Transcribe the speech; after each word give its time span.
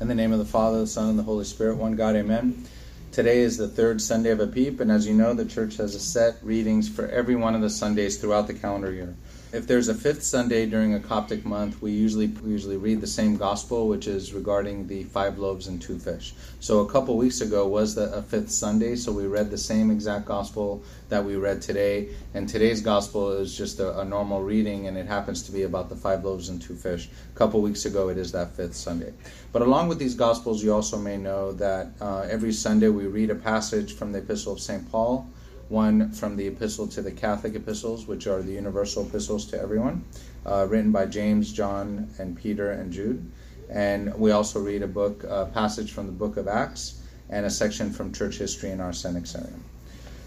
In 0.00 0.06
the 0.06 0.14
name 0.14 0.32
of 0.32 0.38
the 0.38 0.44
Father, 0.44 0.78
the 0.78 0.86
Son, 0.86 1.10
and 1.10 1.18
the 1.18 1.24
Holy 1.24 1.44
Spirit, 1.44 1.76
one 1.76 1.96
God, 1.96 2.14
amen. 2.14 2.64
Today 3.10 3.40
is 3.40 3.56
the 3.56 3.66
third 3.66 4.00
Sunday 4.00 4.30
of 4.30 4.38
Apip, 4.38 4.78
and 4.78 4.92
as 4.92 5.08
you 5.08 5.12
know, 5.12 5.34
the 5.34 5.44
church 5.44 5.76
has 5.78 5.96
a 5.96 5.98
set 5.98 6.36
readings 6.40 6.88
for 6.88 7.08
every 7.08 7.34
one 7.34 7.56
of 7.56 7.62
the 7.62 7.70
Sundays 7.70 8.16
throughout 8.16 8.46
the 8.46 8.54
calendar 8.54 8.92
year. 8.92 9.16
If 9.50 9.66
there's 9.66 9.88
a 9.88 9.94
fifth 9.94 10.24
Sunday 10.24 10.66
during 10.66 10.92
a 10.92 11.00
Coptic 11.00 11.46
month, 11.46 11.80
we 11.80 11.90
usually 11.90 12.26
we 12.26 12.50
usually 12.50 12.76
read 12.76 13.00
the 13.00 13.06
same 13.06 13.38
gospel, 13.38 13.88
which 13.88 14.06
is 14.06 14.34
regarding 14.34 14.86
the 14.86 15.04
five 15.04 15.38
loaves 15.38 15.68
and 15.68 15.80
two 15.80 15.98
fish. 15.98 16.34
So 16.60 16.80
a 16.80 16.92
couple 16.92 17.16
weeks 17.16 17.40
ago 17.40 17.66
was 17.66 17.94
the 17.94 18.12
a 18.12 18.20
fifth 18.20 18.50
Sunday, 18.50 18.94
so 18.94 19.10
we 19.10 19.26
read 19.26 19.50
the 19.50 19.56
same 19.56 19.90
exact 19.90 20.26
gospel 20.26 20.82
that 21.08 21.24
we 21.24 21.36
read 21.36 21.62
today. 21.62 22.10
And 22.34 22.46
today's 22.46 22.82
gospel 22.82 23.30
is 23.30 23.56
just 23.56 23.80
a, 23.80 24.00
a 24.00 24.04
normal 24.04 24.42
reading, 24.42 24.86
and 24.86 24.98
it 24.98 25.06
happens 25.06 25.42
to 25.44 25.52
be 25.52 25.62
about 25.62 25.88
the 25.88 25.96
five 25.96 26.26
loaves 26.26 26.50
and 26.50 26.60
two 26.60 26.74
fish. 26.74 27.08
A 27.34 27.38
couple 27.38 27.62
weeks 27.62 27.86
ago, 27.86 28.10
it 28.10 28.18
is 28.18 28.32
that 28.32 28.54
fifth 28.54 28.76
Sunday. 28.76 29.14
But 29.52 29.62
along 29.62 29.88
with 29.88 29.98
these 29.98 30.14
gospels, 30.14 30.62
you 30.62 30.74
also 30.74 30.98
may 30.98 31.16
know 31.16 31.52
that 31.52 31.92
uh, 32.02 32.26
every 32.28 32.52
Sunday 32.52 32.88
we 32.88 33.06
read 33.06 33.30
a 33.30 33.34
passage 33.34 33.94
from 33.94 34.12
the 34.12 34.18
Epistle 34.18 34.52
of 34.52 34.60
St. 34.60 34.92
Paul 34.92 35.26
one 35.68 36.12
from 36.12 36.36
the 36.36 36.46
epistle 36.46 36.86
to 36.88 37.02
the 37.02 37.10
Catholic 37.10 37.54
epistles, 37.54 38.06
which 38.06 38.26
are 38.26 38.42
the 38.42 38.52
universal 38.52 39.06
epistles 39.06 39.46
to 39.46 39.60
everyone, 39.60 40.04
uh, 40.46 40.66
written 40.68 40.92
by 40.92 41.06
James, 41.06 41.52
John, 41.52 42.08
and 42.18 42.36
Peter 42.36 42.70
and 42.70 42.92
Jude. 42.92 43.30
And 43.70 44.14
we 44.14 44.30
also 44.30 44.60
read 44.60 44.82
a 44.82 44.86
book, 44.86 45.24
a 45.24 45.46
passage 45.52 45.92
from 45.92 46.06
the 46.06 46.12
book 46.12 46.36
of 46.36 46.48
Acts, 46.48 47.02
and 47.28 47.44
a 47.44 47.50
section 47.50 47.92
from 47.92 48.12
church 48.12 48.38
history 48.38 48.70
in 48.70 48.80
our 48.80 48.92
Synaxarium. 48.92 49.60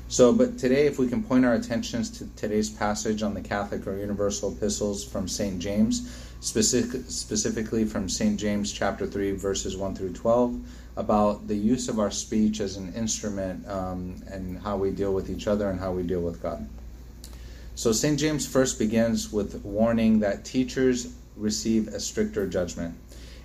So, 0.08 0.34
but 0.34 0.58
today, 0.58 0.88
if 0.88 1.00
we 1.00 1.08
can 1.08 1.24
point 1.24 1.46
our 1.46 1.54
attentions 1.54 2.10
to 2.20 2.28
today's 2.36 2.70
passage 2.70 3.24
on 3.24 3.34
the 3.34 3.42
Catholic 3.42 3.88
or 3.88 3.98
universal 3.98 4.52
epistles 4.52 5.06
from 5.06 5.28
St. 5.28 5.58
James, 5.58 6.12
specific, 6.42 7.04
specifically 7.08 7.86
from 7.86 8.10
St. 8.10 8.38
James 8.38 8.74
chapter 8.74 9.08
3, 9.08 9.32
verses 9.32 9.78
1 9.78 9.96
through 9.96 10.12
12, 10.12 10.60
about 10.98 11.48
the 11.48 11.56
use 11.56 11.88
of 11.88 12.00
our 12.00 12.12
speech 12.12 12.60
as 12.60 12.76
an 12.76 12.94
instrument 12.94 13.68
um, 13.68 14.22
and 14.28 14.60
how 14.60 14.78
we 14.78 14.92
deal 14.92 15.14
with 15.14 15.30
each 15.30 15.48
other 15.48 15.70
and 15.70 15.80
how 15.80 15.92
we 15.92 16.04
deal 16.04 16.22
with 16.22 16.42
God. 16.42 16.68
So, 17.76 17.92
St. 17.92 18.20
James 18.20 18.46
first 18.46 18.78
begins 18.78 19.32
with 19.32 19.64
warning 19.64 20.20
that 20.20 20.44
teachers 20.44 21.14
receive 21.38 21.88
a 21.88 22.00
stricter 22.00 22.46
judgment. 22.46 22.96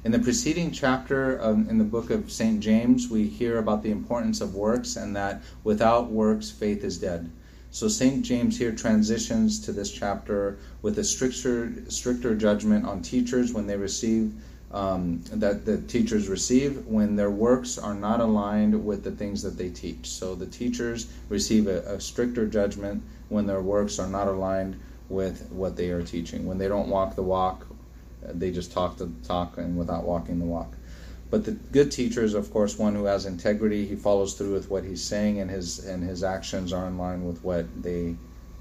In 0.04 0.12
the 0.12 0.18
preceding 0.18 0.70
chapter 0.70 1.42
um, 1.42 1.68
in 1.68 1.78
the 1.78 1.84
book 1.84 2.10
of 2.10 2.30
St. 2.30 2.60
James, 2.60 3.08
we 3.08 3.26
hear 3.26 3.58
about 3.58 3.82
the 3.82 3.90
importance 3.90 4.40
of 4.40 4.54
works 4.54 4.96
and 4.96 5.16
that 5.16 5.42
without 5.64 6.10
works, 6.10 6.50
faith 6.50 6.84
is 6.84 6.98
dead. 6.98 7.30
So 7.70 7.88
St. 7.88 8.24
James 8.24 8.56
here 8.56 8.72
transitions 8.72 9.58
to 9.60 9.72
this 9.72 9.90
chapter 9.90 10.58
with 10.80 10.98
a 10.98 11.04
stricter, 11.04 11.72
stricter 11.88 12.34
judgment 12.34 12.86
on 12.86 13.02
teachers 13.02 13.52
when 13.52 13.66
they 13.66 13.76
receive 13.76 14.32
um, 14.72 15.22
that 15.32 15.64
the 15.64 15.80
teachers 15.82 16.28
receive 16.28 16.84
when 16.86 17.16
their 17.16 17.30
works 17.30 17.78
are 17.78 17.94
not 17.94 18.20
aligned 18.20 18.84
with 18.84 19.04
the 19.04 19.12
things 19.12 19.42
that 19.42 19.56
they 19.56 19.70
teach. 19.70 20.08
So 20.08 20.34
the 20.34 20.46
teachers 20.46 21.10
receive 21.28 21.66
a, 21.68 21.80
a 21.82 22.00
stricter 22.00 22.46
judgment 22.46 23.02
when 23.28 23.46
their 23.46 23.62
works 23.62 23.98
are 23.98 24.08
not 24.08 24.28
aligned 24.28 24.80
with 25.08 25.50
what 25.50 25.76
they 25.76 25.90
are 25.90 26.02
teaching. 26.02 26.46
When 26.46 26.58
they 26.58 26.68
don't 26.68 26.88
walk 26.88 27.14
the 27.14 27.22
walk, 27.22 27.66
they 28.22 28.50
just 28.50 28.72
talk 28.72 28.96
the 28.96 29.10
talk 29.26 29.56
and 29.56 29.76
without 29.76 30.04
walking 30.04 30.38
the 30.40 30.44
walk. 30.46 30.74
But 31.30 31.44
the 31.44 31.52
good 31.52 31.90
teacher 31.90 32.22
is, 32.22 32.34
of 32.34 32.50
course, 32.52 32.78
one 32.78 32.94
who 32.94 33.04
has 33.04 33.26
integrity. 33.26 33.86
He 33.86 33.96
follows 33.96 34.34
through 34.34 34.52
with 34.52 34.70
what 34.70 34.84
he's 34.84 35.02
saying, 35.02 35.40
and 35.40 35.50
his 35.50 35.84
and 35.84 36.02
his 36.02 36.22
actions 36.22 36.72
are 36.72 36.86
in 36.86 36.98
line 36.98 37.26
with 37.26 37.42
what 37.42 37.66
they 37.82 38.14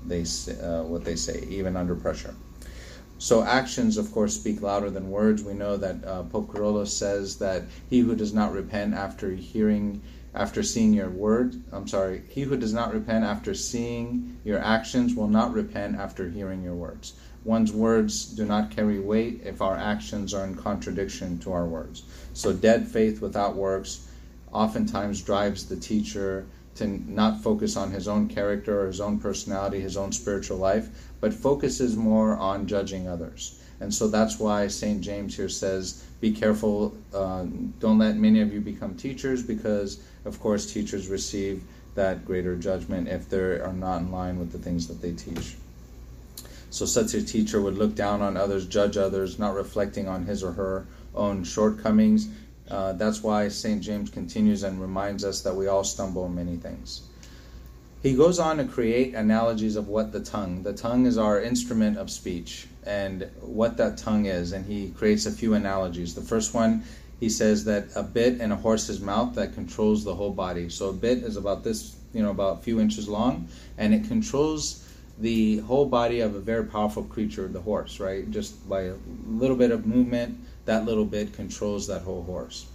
they 0.06 0.22
uh, 0.62 0.84
what 0.84 1.06
they 1.06 1.16
say, 1.16 1.46
even 1.48 1.78
under 1.78 1.96
pressure. 1.96 2.34
So 3.26 3.42
actions, 3.42 3.98
of 3.98 4.12
course, 4.12 4.36
speak 4.36 4.62
louder 4.62 4.92
than 4.92 5.10
words. 5.10 5.44
We 5.44 5.56
know 5.56 5.78
that 5.78 6.06
uh, 6.06 6.22
Pope 6.26 6.50
Kyrillos 6.50 6.90
says 6.90 7.38
that 7.38 7.64
he 7.90 8.02
who 8.02 8.16
does 8.16 8.36
not 8.36 8.54
repent 8.54 8.94
after 8.94 9.32
hearing, 9.32 10.04
after 10.36 10.62
seeing 10.62 10.94
your 10.94 11.10
word, 11.10 11.60
I'm 11.72 11.88
sorry, 11.88 12.22
he 12.30 12.44
who 12.44 12.56
does 12.56 12.72
not 12.72 12.94
repent 12.94 13.26
after 13.26 13.56
seeing 13.56 14.38
your 14.44 14.60
actions 14.60 15.16
will 15.16 15.28
not 15.28 15.56
repent 15.56 15.98
after 15.98 16.30
hearing 16.30 16.62
your 16.62 16.76
words. 16.76 17.14
One's 17.44 17.74
words 17.74 18.26
do 18.26 18.46
not 18.46 18.70
carry 18.70 19.00
weight 19.00 19.42
if 19.44 19.60
our 19.60 19.76
actions 19.76 20.32
are 20.32 20.46
in 20.46 20.54
contradiction 20.54 21.40
to 21.40 21.52
our 21.52 21.66
words. 21.66 22.04
So 22.34 22.54
dead 22.54 22.88
faith 22.88 23.22
without 23.22 23.56
works 23.56 24.08
oftentimes 24.54 25.24
drives 25.24 25.66
the 25.66 25.78
teacher 25.78 26.46
to 26.76 26.88
not 26.88 27.42
focus 27.42 27.78
on 27.78 27.92
his 27.92 28.08
own 28.08 28.28
character 28.28 28.82
or 28.82 28.88
his 28.88 29.02
own 29.02 29.20
personality, 29.20 29.80
his 29.80 29.98
own 29.98 30.12
spiritual 30.12 30.58
life, 30.58 30.90
but 31.22 31.34
focuses 31.34 31.96
more 31.96 32.36
on 32.38 32.68
judging 32.68 33.08
others. 33.08 33.62
And 33.80 33.94
so 33.94 34.08
that's 34.08 34.40
why 34.40 34.68
St. 34.68 35.02
James 35.02 35.36
here 35.36 35.50
says, 35.50 36.04
be 36.22 36.32
careful, 36.32 36.96
uh, 37.14 37.46
don't 37.80 38.00
let 38.00 38.16
many 38.16 38.42
of 38.42 38.54
you 38.54 38.62
become 38.62 38.96
teachers, 38.96 39.44
because, 39.44 40.00
of 40.24 40.40
course, 40.40 40.72
teachers 40.72 41.08
receive 41.08 41.64
that 41.94 42.26
greater 42.26 42.56
judgment 42.56 43.08
if 43.08 43.30
they 43.30 43.38
are 43.38 43.74
not 43.74 44.02
in 44.02 44.12
line 44.12 44.40
with 44.40 44.52
the 44.52 44.58
things 44.58 44.88
that 44.88 45.02
they 45.02 45.12
teach. 45.12 45.56
So, 46.70 46.86
such 46.86 47.14
a 47.14 47.24
teacher 47.24 47.62
would 47.62 47.78
look 47.78 47.96
down 47.96 48.22
on 48.22 48.38
others, 48.38 48.66
judge 48.66 48.98
others, 48.98 49.40
not 49.40 49.56
reflecting 49.56 50.08
on 50.08 50.26
his 50.26 50.44
or 50.44 50.54
her 50.54 50.88
own 51.14 51.44
shortcomings. 51.44 52.28
Uh, 52.70 52.94
that's 52.94 53.22
why 53.22 53.48
St. 53.48 53.82
James 53.82 54.10
continues 54.10 54.64
and 54.64 54.82
reminds 54.82 55.24
us 55.24 55.42
that 55.42 55.56
we 55.56 55.68
all 55.68 55.84
stumble 55.84 56.26
in 56.26 56.36
many 56.36 56.58
things. 56.58 57.04
He 58.02 58.16
goes 58.16 58.38
on 58.38 58.58
to 58.58 58.66
create 58.66 59.16
analogies 59.16 59.76
of 59.76 59.88
what 59.88 60.12
the 60.12 60.20
tongue, 60.20 60.62
the 60.64 60.74
tongue 60.74 61.06
is 61.06 61.18
our 61.18 61.42
instrument 61.42 61.98
of 61.98 62.12
speech, 62.12 62.68
and 62.86 63.30
what 63.42 63.78
that 63.78 63.98
tongue 63.98 64.26
is. 64.26 64.52
And 64.52 64.66
he 64.66 64.92
creates 64.92 65.26
a 65.26 65.32
few 65.32 65.56
analogies. 65.56 66.14
The 66.14 66.22
first 66.22 66.54
one, 66.54 66.84
he 67.20 67.30
says 67.30 67.66
that 67.66 67.86
a 67.96 68.04
bit 68.04 68.42
in 68.42 68.52
a 68.52 68.56
horse's 68.56 69.02
mouth 69.02 69.34
that 69.36 69.54
controls 69.54 70.04
the 70.04 70.14
whole 70.14 70.32
body. 70.32 70.70
So 70.70 70.90
a 70.90 70.94
bit 70.94 71.20
is 71.20 71.38
about 71.38 71.64
this, 71.64 71.96
you 72.14 72.22
know, 72.22 72.30
about 72.32 72.60
a 72.60 72.62
few 72.62 72.80
inches 72.80 73.08
long, 73.08 73.48
and 73.78 73.94
it 73.94 74.08
controls 74.08 74.88
the 75.20 75.60
whole 75.60 75.86
body 75.86 76.20
of 76.20 76.36
a 76.36 76.40
very 76.40 76.66
powerful 76.66 77.04
creature, 77.04 77.48
the 77.48 77.62
horse, 77.62 78.00
right? 78.00 78.30
Just 78.32 78.68
by 78.70 78.82
a 78.82 78.96
little 79.28 79.56
bit 79.56 79.72
of 79.72 79.86
movement, 79.86 80.38
that 80.66 80.86
little 80.86 81.06
bit 81.06 81.34
controls 81.34 81.88
that 81.88 82.02
whole 82.02 82.24
horse. 82.24 82.68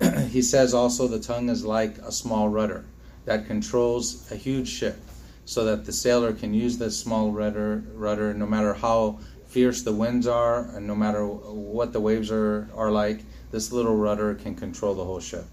he 0.28 0.42
says 0.42 0.74
also 0.74 1.06
the 1.08 1.20
tongue 1.20 1.48
is 1.48 1.64
like 1.64 1.98
a 1.98 2.12
small 2.12 2.48
rudder 2.48 2.84
that 3.24 3.46
controls 3.46 4.30
a 4.30 4.36
huge 4.36 4.68
ship 4.68 4.96
so 5.44 5.64
that 5.64 5.84
the 5.84 5.92
sailor 5.92 6.32
can 6.32 6.54
use 6.54 6.78
this 6.78 6.98
small 6.98 7.30
rudder, 7.30 7.84
rudder 7.94 8.32
no 8.34 8.46
matter 8.46 8.74
how 8.74 9.18
fierce 9.46 9.82
the 9.82 9.92
winds 9.92 10.26
are 10.26 10.68
and 10.74 10.86
no 10.86 10.94
matter 10.94 11.26
what 11.26 11.92
the 11.92 12.00
waves 12.00 12.30
are, 12.30 12.68
are 12.74 12.90
like, 12.90 13.20
this 13.50 13.70
little 13.70 13.96
rudder 13.96 14.34
can 14.34 14.54
control 14.54 14.94
the 14.94 15.04
whole 15.04 15.20
ship. 15.20 15.44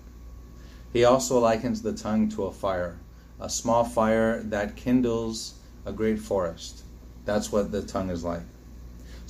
He 0.92 1.04
also 1.04 1.40
likens 1.40 1.82
the 1.82 1.94
tongue 1.94 2.30
to 2.30 2.46
a 2.46 2.52
fire, 2.52 2.98
a 3.40 3.50
small 3.50 3.84
fire 3.84 4.42
that 4.44 4.76
kindles 4.76 5.54
a 5.86 5.92
great 5.92 6.20
forest. 6.20 6.84
That's 7.26 7.52
what 7.52 7.72
the 7.72 7.82
tongue 7.82 8.10
is 8.10 8.24
like. 8.24 8.42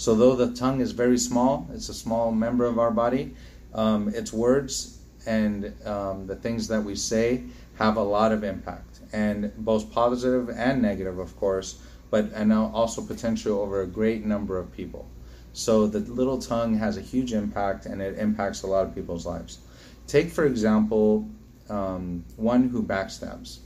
So, 0.02 0.16
though 0.16 0.36
the 0.36 0.52
tongue 0.52 0.82
is 0.82 0.94
very 0.94 1.20
small, 1.20 1.70
it's 1.72 1.88
a 1.88 1.94
small 1.94 2.32
member 2.32 2.66
of 2.66 2.80
our 2.80 2.90
body, 2.90 3.36
um, 3.76 4.10
its 4.10 4.34
words 4.34 4.98
and 5.28 5.76
um, 5.86 6.26
the 6.26 6.36
things 6.36 6.68
that 6.70 6.84
we 6.84 6.96
say 6.96 7.44
have 7.76 7.98
a 7.98 8.02
lot 8.02 8.32
of 8.32 8.44
impact, 8.44 9.02
and 9.14 9.54
both 9.58 9.92
positive 9.92 10.50
and 10.50 10.82
negative, 10.82 11.20
of 11.20 11.38
course, 11.38 11.80
but 12.10 12.32
and 12.34 12.52
also 12.52 13.06
potential 13.06 13.60
over 13.60 13.82
a 13.84 13.86
great 13.86 14.26
number 14.26 14.58
of 14.58 14.72
people. 14.72 15.08
So 15.54 15.86
the 15.86 16.00
little 16.00 16.40
tongue 16.40 16.74
has 16.80 16.98
a 16.98 17.02
huge 17.02 17.32
impact, 17.32 17.86
and 17.86 18.02
it 18.02 18.18
impacts 18.18 18.64
a 18.64 18.68
lot 18.68 18.88
of 18.88 18.96
people's 18.96 19.28
lives. 19.28 19.60
Take 20.08 20.32
for 20.32 20.46
example 20.46 21.30
um, 21.70 22.26
one 22.38 22.70
who 22.70 22.82
backstabs. 22.82 23.60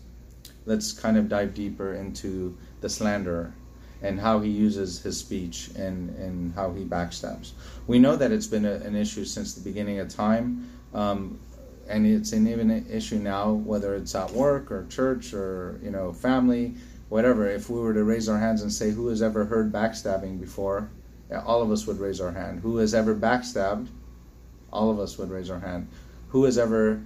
Let's 0.66 0.92
kind 0.92 1.16
of 1.16 1.30
dive 1.30 1.54
deeper 1.54 1.94
into 1.94 2.58
the 2.82 2.90
slanderer 2.90 3.54
and 4.06 4.20
how 4.20 4.40
he 4.40 4.50
uses 4.50 5.02
his 5.02 5.18
speech 5.18 5.70
and, 5.76 6.10
and 6.18 6.54
how 6.54 6.72
he 6.72 6.86
backstabs. 6.86 7.52
We 7.88 7.98
know 7.98 8.16
that 8.16 8.32
it's 8.32 8.46
been 8.46 8.66
a, 8.66 8.74
an 8.74 8.96
issue 8.96 9.26
since 9.26 9.56
the 9.56 9.62
beginning 9.62 10.00
of 10.00 10.10
time. 10.10 10.70
Um, 10.94 11.40
and 11.88 12.06
it's 12.06 12.32
an 12.32 12.48
even 12.48 12.86
issue 12.90 13.18
now, 13.18 13.52
whether 13.52 13.96
it's 13.96 14.14
at 14.16 14.32
work 14.32 14.72
or 14.72 14.86
church 14.88 15.34
or 15.34 15.80
you 15.84 15.92
know 15.92 16.14
family, 16.14 16.76
whatever. 17.10 17.48
If 17.48 17.70
we 17.70 17.80
were 17.80 17.94
to 17.94 18.04
raise 18.04 18.28
our 18.28 18.40
hands 18.40 18.62
and 18.64 18.72
say, 18.72 18.92
"Who 18.92 19.08
has 19.10 19.22
ever 19.22 19.46
heard 19.46 19.72
backstabbing 19.72 20.40
before?" 20.40 20.90
all 21.46 21.62
of 21.62 21.72
us 21.72 21.88
would 21.88 22.00
raise 22.00 22.22
our 22.22 22.32
hand. 22.32 22.62
Who 22.62 22.78
has 22.78 22.94
ever 22.94 23.16
backstabbed? 23.16 23.88
All 24.72 24.92
of 24.92 25.00
us 25.00 25.18
would 25.18 25.30
raise 25.30 25.50
our 25.50 25.60
hand. 25.60 25.88
Who 26.30 26.44
has 26.46 26.58
ever 26.58 27.02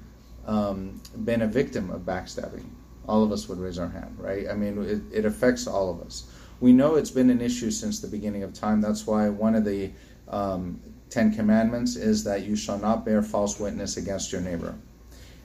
um, 0.46 1.02
been 1.24 1.42
a 1.42 1.48
victim 1.48 1.90
of 1.90 2.02
backstabbing? 2.02 2.66
All 3.08 3.24
of 3.24 3.32
us 3.32 3.48
would 3.48 3.60
raise 3.60 3.80
our 3.80 3.90
hand, 3.90 4.16
right? 4.20 4.48
I 4.50 4.54
mean, 4.54 4.84
it, 4.84 5.20
it 5.20 5.26
affects 5.26 5.68
all 5.68 5.90
of 5.90 6.02
us. 6.02 6.30
We 6.60 6.74
know 6.74 6.96
it's 6.96 7.12
been 7.12 7.30
an 7.30 7.42
issue 7.42 7.72
since 7.72 8.00
the 8.00 8.08
beginning 8.08 8.44
of 8.44 8.54
time. 8.54 8.82
That's 8.82 9.08
why 9.08 9.30
one 9.30 9.56
of 9.56 9.64
the 9.64 9.92
um, 10.28 10.82
Ten 11.10 11.34
Commandments 11.34 11.96
is 11.96 12.24
that 12.26 12.44
you 12.44 12.56
shall 12.56 12.78
not 12.78 13.06
bear 13.06 13.22
false 13.24 13.60
witness 13.60 13.96
against 13.98 14.32
your 14.32 14.42
neighbor. 14.42 14.76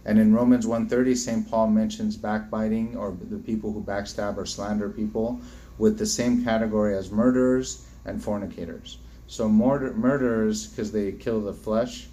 And 0.05 0.19
in 0.19 0.35
Romans 0.35 0.67
1:30, 0.67 1.17
St. 1.17 1.51
Paul 1.51 1.69
mentions 1.69 2.17
backbiting 2.17 2.97
or 2.97 3.17
the 3.31 3.39
people 3.39 3.73
who 3.73 3.83
backstab 3.83 4.37
or 4.37 4.45
slander 4.45 4.91
people 4.91 5.41
with 5.79 5.99
the 5.99 6.07
same 6.07 6.45
category 6.45 6.97
as 6.97 7.11
murderers 7.11 7.87
and 8.05 8.23
fornicators. 8.23 8.99
So 9.27 9.49
murder, 9.49 9.95
murderers, 9.95 10.67
because 10.67 10.93
they 10.93 11.13
kill 11.13 11.41
the 11.41 11.55
flesh, 11.55 12.09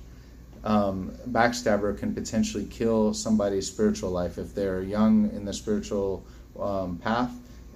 um, 0.63 1.11
backstabber 1.29 1.97
can 1.97 2.13
potentially 2.13 2.65
kill 2.65 3.13
somebody's 3.13 3.67
spiritual 3.67 4.11
life 4.11 4.37
if 4.37 4.55
they're 4.55 4.81
young 4.81 5.29
in 5.31 5.43
the 5.43 5.53
spiritual 5.53 6.23
um, 6.57 6.97
path 6.97 7.31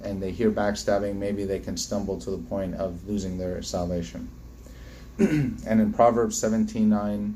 and 0.05 0.21
they 0.21 0.31
hear 0.31 0.51
backstabbing. 0.51 1.15
Maybe 1.15 1.43
they 1.43 1.59
can 1.59 1.77
stumble 1.77 2.19
to 2.21 2.31
the 2.31 2.37
point 2.37 2.75
of 2.75 3.07
losing 3.07 3.37
their 3.37 3.61
salvation. 3.61 4.29
and 5.17 5.65
in 5.67 5.93
Proverbs 5.93 6.41
17:9, 6.41 7.33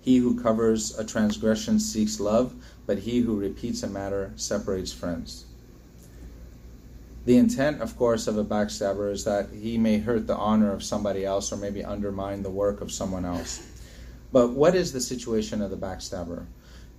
he 0.00 0.18
who 0.18 0.40
covers 0.40 0.98
a 0.98 1.04
transgression 1.04 1.80
seeks 1.80 2.20
love, 2.20 2.54
but 2.86 2.98
he 2.98 3.20
who 3.20 3.38
repeats 3.38 3.82
a 3.82 3.88
matter 3.88 4.32
separates 4.36 4.92
friends. 4.92 5.46
The 7.24 7.38
intent, 7.38 7.80
of 7.80 7.96
course, 7.96 8.26
of 8.26 8.36
a 8.36 8.44
backstabber 8.44 9.10
is 9.10 9.24
that 9.24 9.48
he 9.50 9.78
may 9.78 9.98
hurt 9.98 10.26
the 10.26 10.36
honor 10.36 10.72
of 10.72 10.84
somebody 10.84 11.24
else 11.24 11.50
or 11.50 11.56
maybe 11.56 11.82
undermine 11.82 12.42
the 12.42 12.50
work 12.50 12.82
of 12.82 12.92
someone 12.92 13.24
else. 13.24 13.62
But 14.30 14.50
what 14.50 14.74
is 14.74 14.92
the 14.92 15.00
situation 15.00 15.62
of 15.62 15.70
the 15.70 15.76
backstabber? 15.78 16.44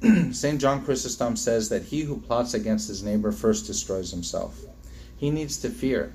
St. 0.31 0.59
John 0.59 0.83
Chrysostom 0.83 1.35
says 1.35 1.69
that 1.69 1.83
he 1.83 2.01
who 2.01 2.19
plots 2.19 2.53
against 2.53 2.87
his 2.87 3.03
neighbor 3.03 3.31
first 3.31 3.65
destroys 3.65 4.11
himself. 4.11 4.59
He 5.17 5.29
needs 5.29 5.57
to 5.59 5.69
fear 5.69 6.13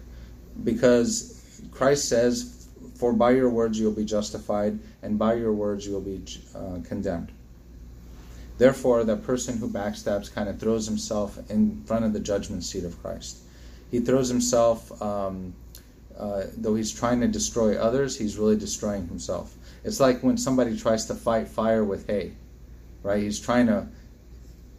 because 0.64 1.62
Christ 1.70 2.08
says, 2.08 2.68
For 2.96 3.12
by 3.12 3.32
your 3.32 3.50
words 3.50 3.78
you 3.78 3.86
will 3.86 3.94
be 3.94 4.04
justified, 4.04 4.78
and 5.02 5.18
by 5.18 5.34
your 5.34 5.52
words 5.52 5.86
you 5.86 5.92
will 5.92 6.00
be 6.00 6.22
uh, 6.54 6.78
condemned. 6.84 7.32
Therefore, 8.58 9.04
the 9.04 9.16
person 9.16 9.56
who 9.56 9.68
backstabs 9.68 10.32
kind 10.32 10.48
of 10.48 10.60
throws 10.60 10.86
himself 10.86 11.38
in 11.50 11.82
front 11.84 12.04
of 12.04 12.12
the 12.12 12.20
judgment 12.20 12.62
seat 12.62 12.84
of 12.84 13.00
Christ 13.02 13.38
he 13.90 14.00
throws 14.00 14.28
himself, 14.28 15.00
um, 15.02 15.52
uh, 16.16 16.44
though 16.56 16.74
he's 16.74 16.92
trying 16.92 17.20
to 17.20 17.28
destroy 17.28 17.76
others, 17.76 18.16
he's 18.16 18.36
really 18.36 18.56
destroying 18.56 19.08
himself. 19.08 19.54
It's 19.84 20.00
like 20.00 20.22
when 20.22 20.36
somebody 20.36 20.78
tries 20.78 21.06
to 21.06 21.14
fight 21.14 21.48
fire 21.48 21.84
with 21.84 22.06
hay, 22.06 22.32
right? 23.02 23.22
He's 23.22 23.40
trying 23.40 23.66
to 23.66 23.88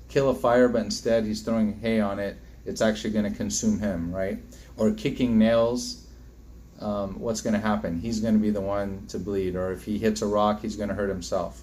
kill 0.10 0.30
a 0.30 0.36
fire, 0.36 0.68
but 0.68 0.84
instead 0.84 1.26
he's 1.26 1.42
throwing 1.42 1.80
hay 1.80 2.00
on 2.00 2.20
it. 2.20 2.38
It's 2.66 2.82
actually 2.82 3.12
going 3.12 3.32
to 3.32 3.36
consume 3.36 3.80
him, 3.80 4.14
right? 4.14 4.40
Or 4.78 4.92
kicking 4.92 5.38
nails. 5.38 6.06
Um, 6.80 7.20
what's 7.20 7.42
going 7.42 7.54
to 7.54 7.60
happen? 7.60 8.00
He's 8.00 8.20
going 8.20 8.34
to 8.34 8.40
be 8.40 8.50
the 8.50 8.62
one 8.62 9.06
to 9.08 9.20
bleed. 9.20 9.56
Or 9.56 9.72
if 9.72 9.84
he 9.84 9.98
hits 9.98 10.22
a 10.22 10.28
rock, 10.28 10.62
he's 10.62 10.76
going 10.76 10.90
to 10.90 10.96
hurt 10.96 11.10
himself, 11.10 11.62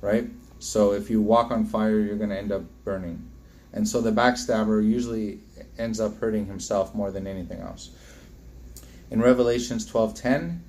right? 0.00 0.28
So 0.58 0.92
if 0.92 1.10
you 1.10 1.22
walk 1.22 1.50
on 1.50 1.64
fire, 1.64 1.98
you're 1.98 2.16
going 2.16 2.30
to 2.30 2.38
end 2.38 2.52
up 2.52 2.62
burning. 2.84 3.30
And 3.72 3.88
so 3.88 4.00
the 4.00 4.12
backstabber 4.12 4.86
usually 4.86 5.40
ends 5.78 6.00
up 6.00 6.18
hurting 6.18 6.46
himself 6.46 6.94
more 6.94 7.10
than 7.10 7.26
anything 7.26 7.60
else. 7.60 7.90
In 9.10 9.20
Revelations 9.20 9.90
12:10, 9.90 10.60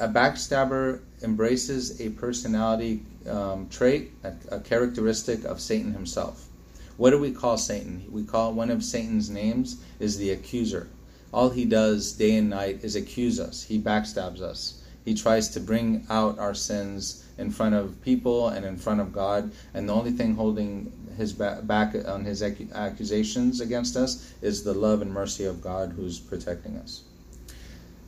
a 0.00 0.08
backstabber 0.08 1.00
embraces 1.22 2.00
a 2.00 2.10
personality 2.10 3.02
um, 3.28 3.68
trait, 3.68 4.12
a, 4.24 4.32
a, 4.50 4.60
characteristic 4.60 5.44
of 5.44 5.60
Satan 5.60 5.92
himself. 5.92 6.48
What 6.96 7.10
do 7.10 7.18
we 7.18 7.32
call 7.32 7.58
Satan? 7.58 8.04
We 8.10 8.24
call 8.24 8.52
one 8.52 8.70
of 8.70 8.84
Satan's 8.84 9.30
names 9.30 9.82
is 9.98 10.18
the 10.18 10.30
accuser. 10.30 10.88
All 11.32 11.50
he 11.50 11.64
does 11.64 12.12
day 12.12 12.36
and 12.36 12.50
night 12.50 12.80
is 12.82 12.96
accuse 12.96 13.38
us. 13.38 13.62
He 13.62 13.78
backstabs 13.78 14.40
us. 14.40 14.82
He 15.04 15.14
tries 15.14 15.48
to 15.50 15.60
bring 15.60 16.04
out 16.10 16.38
our 16.38 16.54
sins 16.54 17.24
in 17.38 17.50
front 17.50 17.74
of 17.74 18.02
people 18.02 18.48
and 18.48 18.66
in 18.66 18.76
front 18.76 19.00
of 19.00 19.12
God, 19.12 19.50
and 19.72 19.88
the 19.88 19.94
only 19.94 20.10
thing 20.10 20.34
holding 20.34 20.92
his 21.16 21.32
back 21.32 21.94
on 22.06 22.24
his 22.24 22.42
accusations 22.42 23.60
against 23.60 23.96
us 23.96 24.32
is 24.42 24.62
the 24.62 24.74
love 24.74 25.02
and 25.02 25.12
mercy 25.12 25.44
of 25.44 25.62
God 25.62 25.92
who's 25.92 26.18
protecting 26.18 26.76
us. 26.76 27.02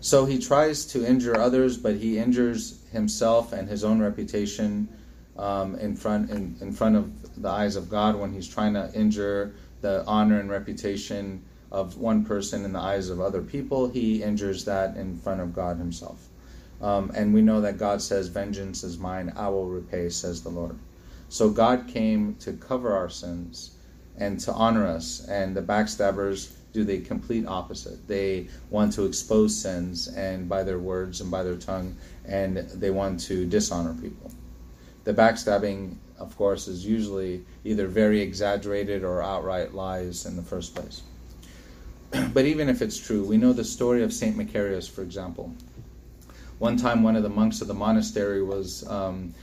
So 0.03 0.25
he 0.25 0.41
tries 0.41 0.85
to 0.87 1.07
injure 1.07 1.39
others, 1.39 1.77
but 1.77 1.95
he 1.95 2.19
injures 2.19 2.81
himself 2.91 3.53
and 3.53 3.69
his 3.69 3.85
own 3.85 4.01
reputation 4.03 4.89
um, 5.39 5.77
in 5.77 5.95
front 5.95 6.29
in, 6.29 6.57
in 6.61 6.73
front 6.73 6.97
of 6.97 7.41
the 7.41 7.49
eyes 7.49 7.77
of 7.77 7.89
God 7.89 8.17
when 8.17 8.33
he's 8.33 8.49
trying 8.49 8.75
to 8.75 8.91
injure 8.95 9.55
the 9.81 10.05
honor 10.05 10.41
and 10.41 10.51
reputation 10.51 11.45
of 11.71 11.99
one 11.99 12.25
person 12.25 12.65
in 12.65 12.73
the 12.73 12.81
eyes 12.81 13.11
of 13.11 13.21
other 13.21 13.43
people. 13.43 13.89
He 13.89 14.25
injures 14.25 14.65
that 14.65 14.97
in 14.97 15.19
front 15.19 15.41
of 15.41 15.55
God 15.55 15.79
Himself. 15.79 16.27
Um, 16.81 17.13
and 17.15 17.33
we 17.33 17.41
know 17.41 17.61
that 17.61 17.79
God 17.79 18.03
says, 18.03 18.27
"Vengeance 18.27 18.83
is 18.83 18.99
mine; 18.99 19.33
I 19.37 19.51
will 19.51 19.69
repay," 19.69 20.09
says 20.09 20.43
the 20.43 20.49
Lord. 20.49 20.77
So 21.29 21.49
God 21.49 21.87
came 21.87 22.35
to 22.41 22.53
cover 22.55 22.93
our 22.93 23.09
sins 23.09 23.71
and 24.19 24.41
to 24.41 24.53
honor 24.53 24.85
us, 24.85 25.25
and 25.29 25.57
the 25.57 25.63
backstabbers 25.63 26.51
do 26.73 26.85
the 26.85 27.01
complete 27.01 27.47
opposite. 27.47 28.07
They 28.09 28.49
want 28.71 28.93
to 28.95 29.05
expose 29.05 29.55
sins 29.55 30.09
and 30.09 30.49
by 30.49 30.63
their 30.63 30.79
words 30.79 31.21
and 31.21 31.31
by 31.31 31.43
their 31.43 31.57
tongue, 31.57 31.97
and 32.25 32.57
they 32.57 32.91
want 32.91 33.21
to 33.21 33.47
dishonor 33.47 33.95
people. 33.95 34.31
The 35.05 35.13
backstabbing, 35.13 35.97
of 36.19 36.37
course, 36.37 36.69
is 36.69 36.87
usually 36.87 37.45
either 37.65 37.87
very 37.89 38.21
exaggerated 38.21 39.05
or 39.05 39.23
outright 39.23 39.75
lies 39.75 40.27
in 40.27 40.37
the 40.37 40.43
first 40.43 40.75
place. 40.75 41.03
but 42.33 42.45
even 42.45 42.69
if 42.69 42.83
it's 42.83 42.99
true, 42.99 43.25
we 43.25 43.37
know 43.37 43.53
the 43.53 43.65
story 43.65 44.03
of 44.03 44.13
Saint 44.13 44.37
Macarius, 44.37 44.89
for 44.89 45.03
example. 45.03 45.53
One 46.59 46.77
time, 46.77 47.03
one 47.03 47.17
of 47.17 47.23
the 47.23 47.29
monks 47.29 47.61
of 47.61 47.69
the 47.69 47.75
monastery 47.75 48.43
was 48.43 48.87
um, 48.89 49.35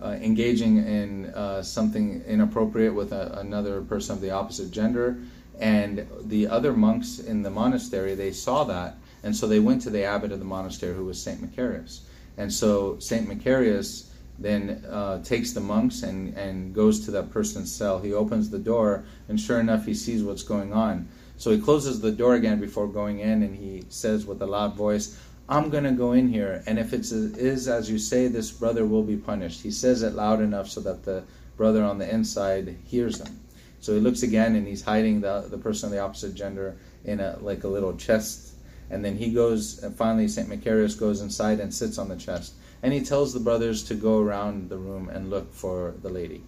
uh, 0.00 0.10
engaging 0.10 0.76
in 0.78 1.26
uh, 1.26 1.62
something 1.62 2.22
inappropriate 2.26 2.94
with 2.94 3.12
a, 3.12 3.38
another 3.40 3.80
person 3.82 4.14
of 4.14 4.20
the 4.20 4.30
opposite 4.30 4.70
gender. 4.70 5.18
And 5.58 6.06
the 6.20 6.46
other 6.46 6.72
monks 6.72 7.18
in 7.18 7.42
the 7.42 7.50
monastery, 7.50 8.14
they 8.14 8.32
saw 8.32 8.64
that, 8.64 8.96
and 9.22 9.34
so 9.34 9.46
they 9.48 9.58
went 9.58 9.82
to 9.82 9.90
the 9.90 10.04
abbot 10.04 10.30
of 10.30 10.38
the 10.38 10.44
monastery, 10.44 10.94
who 10.94 11.04
was 11.04 11.20
Saint 11.20 11.40
Macarius. 11.40 12.00
And 12.36 12.52
so 12.52 12.98
Saint 13.00 13.28
Macarius 13.28 14.08
then 14.38 14.84
uh, 14.88 15.20
takes 15.24 15.52
the 15.52 15.60
monks 15.60 16.04
and, 16.04 16.32
and 16.34 16.72
goes 16.72 17.00
to 17.00 17.10
that 17.10 17.30
person's 17.30 17.74
cell. 17.74 17.98
He 17.98 18.12
opens 18.12 18.50
the 18.50 18.58
door, 18.58 19.04
and 19.28 19.40
sure 19.40 19.58
enough, 19.58 19.84
he 19.84 19.94
sees 19.94 20.22
what's 20.22 20.44
going 20.44 20.72
on. 20.72 21.08
So 21.36 21.50
he 21.50 21.60
closes 21.60 22.00
the 22.00 22.12
door 22.12 22.34
again 22.34 22.60
before 22.60 22.86
going 22.86 23.18
in, 23.18 23.42
and 23.42 23.56
he 23.56 23.84
says 23.88 24.26
with 24.26 24.40
a 24.42 24.46
loud 24.46 24.76
voice, 24.76 25.18
I'm 25.48 25.70
going 25.70 25.84
to 25.84 25.92
go 25.92 26.12
in 26.12 26.28
here, 26.28 26.62
and 26.66 26.78
if 26.78 26.92
it 26.92 27.10
is 27.10 27.68
as 27.68 27.90
you 27.90 27.98
say, 27.98 28.28
this 28.28 28.50
brother 28.50 28.84
will 28.84 29.02
be 29.02 29.16
punished. 29.16 29.62
He 29.62 29.70
says 29.70 30.02
it 30.02 30.12
loud 30.12 30.40
enough 30.40 30.68
so 30.68 30.80
that 30.82 31.04
the 31.04 31.24
brother 31.56 31.82
on 31.82 31.98
the 31.98 32.08
inside 32.08 32.76
hears 32.86 33.20
him. 33.20 33.40
So 33.80 33.94
he 33.94 34.00
looks 34.00 34.22
again, 34.22 34.56
and 34.56 34.66
he's 34.66 34.82
hiding 34.82 35.20
the 35.20 35.46
the 35.48 35.58
person 35.58 35.86
of 35.88 35.92
the 35.92 36.00
opposite 36.00 36.34
gender 36.34 36.76
in 37.04 37.20
a 37.20 37.38
like 37.40 37.64
a 37.64 37.68
little 37.68 37.96
chest. 37.96 38.54
And 38.90 39.04
then 39.04 39.16
he 39.16 39.32
goes, 39.32 39.82
and 39.82 39.94
finally, 39.94 40.28
Saint 40.28 40.48
Macarius 40.48 40.98
goes 40.98 41.20
inside 41.20 41.60
and 41.60 41.72
sits 41.72 41.98
on 41.98 42.08
the 42.08 42.16
chest, 42.16 42.54
and 42.82 42.92
he 42.92 43.04
tells 43.04 43.34
the 43.34 43.40
brothers 43.40 43.84
to 43.84 43.94
go 43.94 44.18
around 44.20 44.70
the 44.70 44.78
room 44.78 45.10
and 45.10 45.28
look 45.28 45.52
for 45.52 45.94
the 46.02 46.08
lady. 46.08 46.42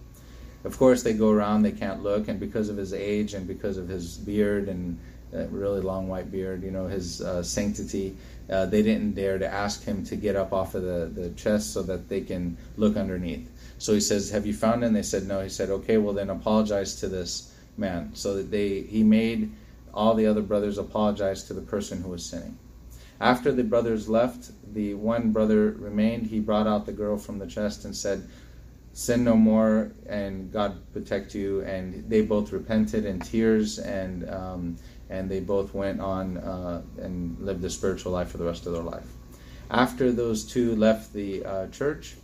Of 0.63 0.77
course, 0.77 1.03
they 1.03 1.13
go 1.13 1.31
around, 1.31 1.63
they 1.63 1.71
can't 1.71 2.03
look, 2.03 2.27
and 2.27 2.39
because 2.39 2.69
of 2.69 2.77
his 2.77 2.93
age 2.93 3.33
and 3.33 3.47
because 3.47 3.77
of 3.77 3.87
his 3.87 4.17
beard 4.17 4.69
and 4.69 4.99
uh, 5.33 5.47
really 5.47 5.81
long 5.81 6.07
white 6.07 6.31
beard, 6.31 6.63
you 6.63 6.71
know, 6.71 6.87
his 6.87 7.21
uh, 7.21 7.41
sanctity, 7.41 8.15
uh, 8.51 8.65
they 8.65 8.83
didn't 8.83 9.13
dare 9.13 9.39
to 9.39 9.47
ask 9.47 9.83
him 9.83 10.03
to 10.03 10.15
get 10.15 10.35
up 10.35 10.51
off 10.51 10.75
of 10.75 10.83
the, 10.83 11.09
the 11.13 11.29
chest 11.31 11.73
so 11.73 11.81
that 11.83 12.09
they 12.09 12.21
can 12.21 12.57
look 12.75 12.97
underneath. 12.97 13.49
So 13.77 13.93
he 13.93 14.01
says, 14.01 14.29
"Have 14.29 14.45
you 14.45 14.53
found 14.53 14.83
him? 14.83 14.93
They 14.93 15.03
said, 15.03 15.27
"No." 15.27 15.41
He 15.41 15.49
said, 15.49 15.69
"Okay, 15.69 15.97
well 15.97 16.13
then 16.13 16.29
apologize 16.29 16.95
to 16.95 17.07
this 17.07 17.53
man." 17.77 18.11
So 18.13 18.35
that 18.35 18.51
they 18.51 18.81
he 18.81 19.03
made 19.03 19.51
all 19.93 20.13
the 20.13 20.27
other 20.27 20.41
brothers 20.41 20.77
apologize 20.77 21.43
to 21.45 21.53
the 21.53 21.61
person 21.61 22.01
who 22.01 22.09
was 22.09 22.25
sinning. 22.25 22.57
After 23.19 23.51
the 23.51 23.63
brothers 23.63 24.09
left, 24.09 24.51
the 24.73 24.95
one 24.95 25.31
brother 25.31 25.71
remained. 25.71 26.27
He 26.27 26.39
brought 26.39 26.67
out 26.67 26.85
the 26.85 26.91
girl 26.91 27.17
from 27.17 27.39
the 27.39 27.47
chest 27.47 27.85
and 27.85 27.95
said, 27.95 28.27
"Sin 28.93 29.23
no 29.23 29.35
more, 29.35 29.91
and 30.07 30.51
God 30.51 30.75
protect 30.91 31.33
you." 31.33 31.61
And 31.61 32.09
they 32.09 32.21
both 32.21 32.51
repented 32.51 33.05
in 33.05 33.19
tears 33.21 33.79
and. 33.79 34.29
Um, 34.29 34.77
and 35.11 35.29
they 35.29 35.41
both 35.41 35.73
went 35.73 35.99
on 35.99 36.37
uh, 36.37 36.81
and 36.99 37.37
lived 37.39 37.63
a 37.63 37.69
spiritual 37.69 38.13
life 38.13 38.29
for 38.29 38.37
the 38.37 38.45
rest 38.45 38.65
of 38.65 38.73
their 38.73 38.81
life. 38.81 39.05
After 39.69 40.11
those 40.11 40.43
two 40.45 40.75
left 40.75 41.13
the 41.13 41.45
uh, 41.45 41.67
church, 41.67 42.15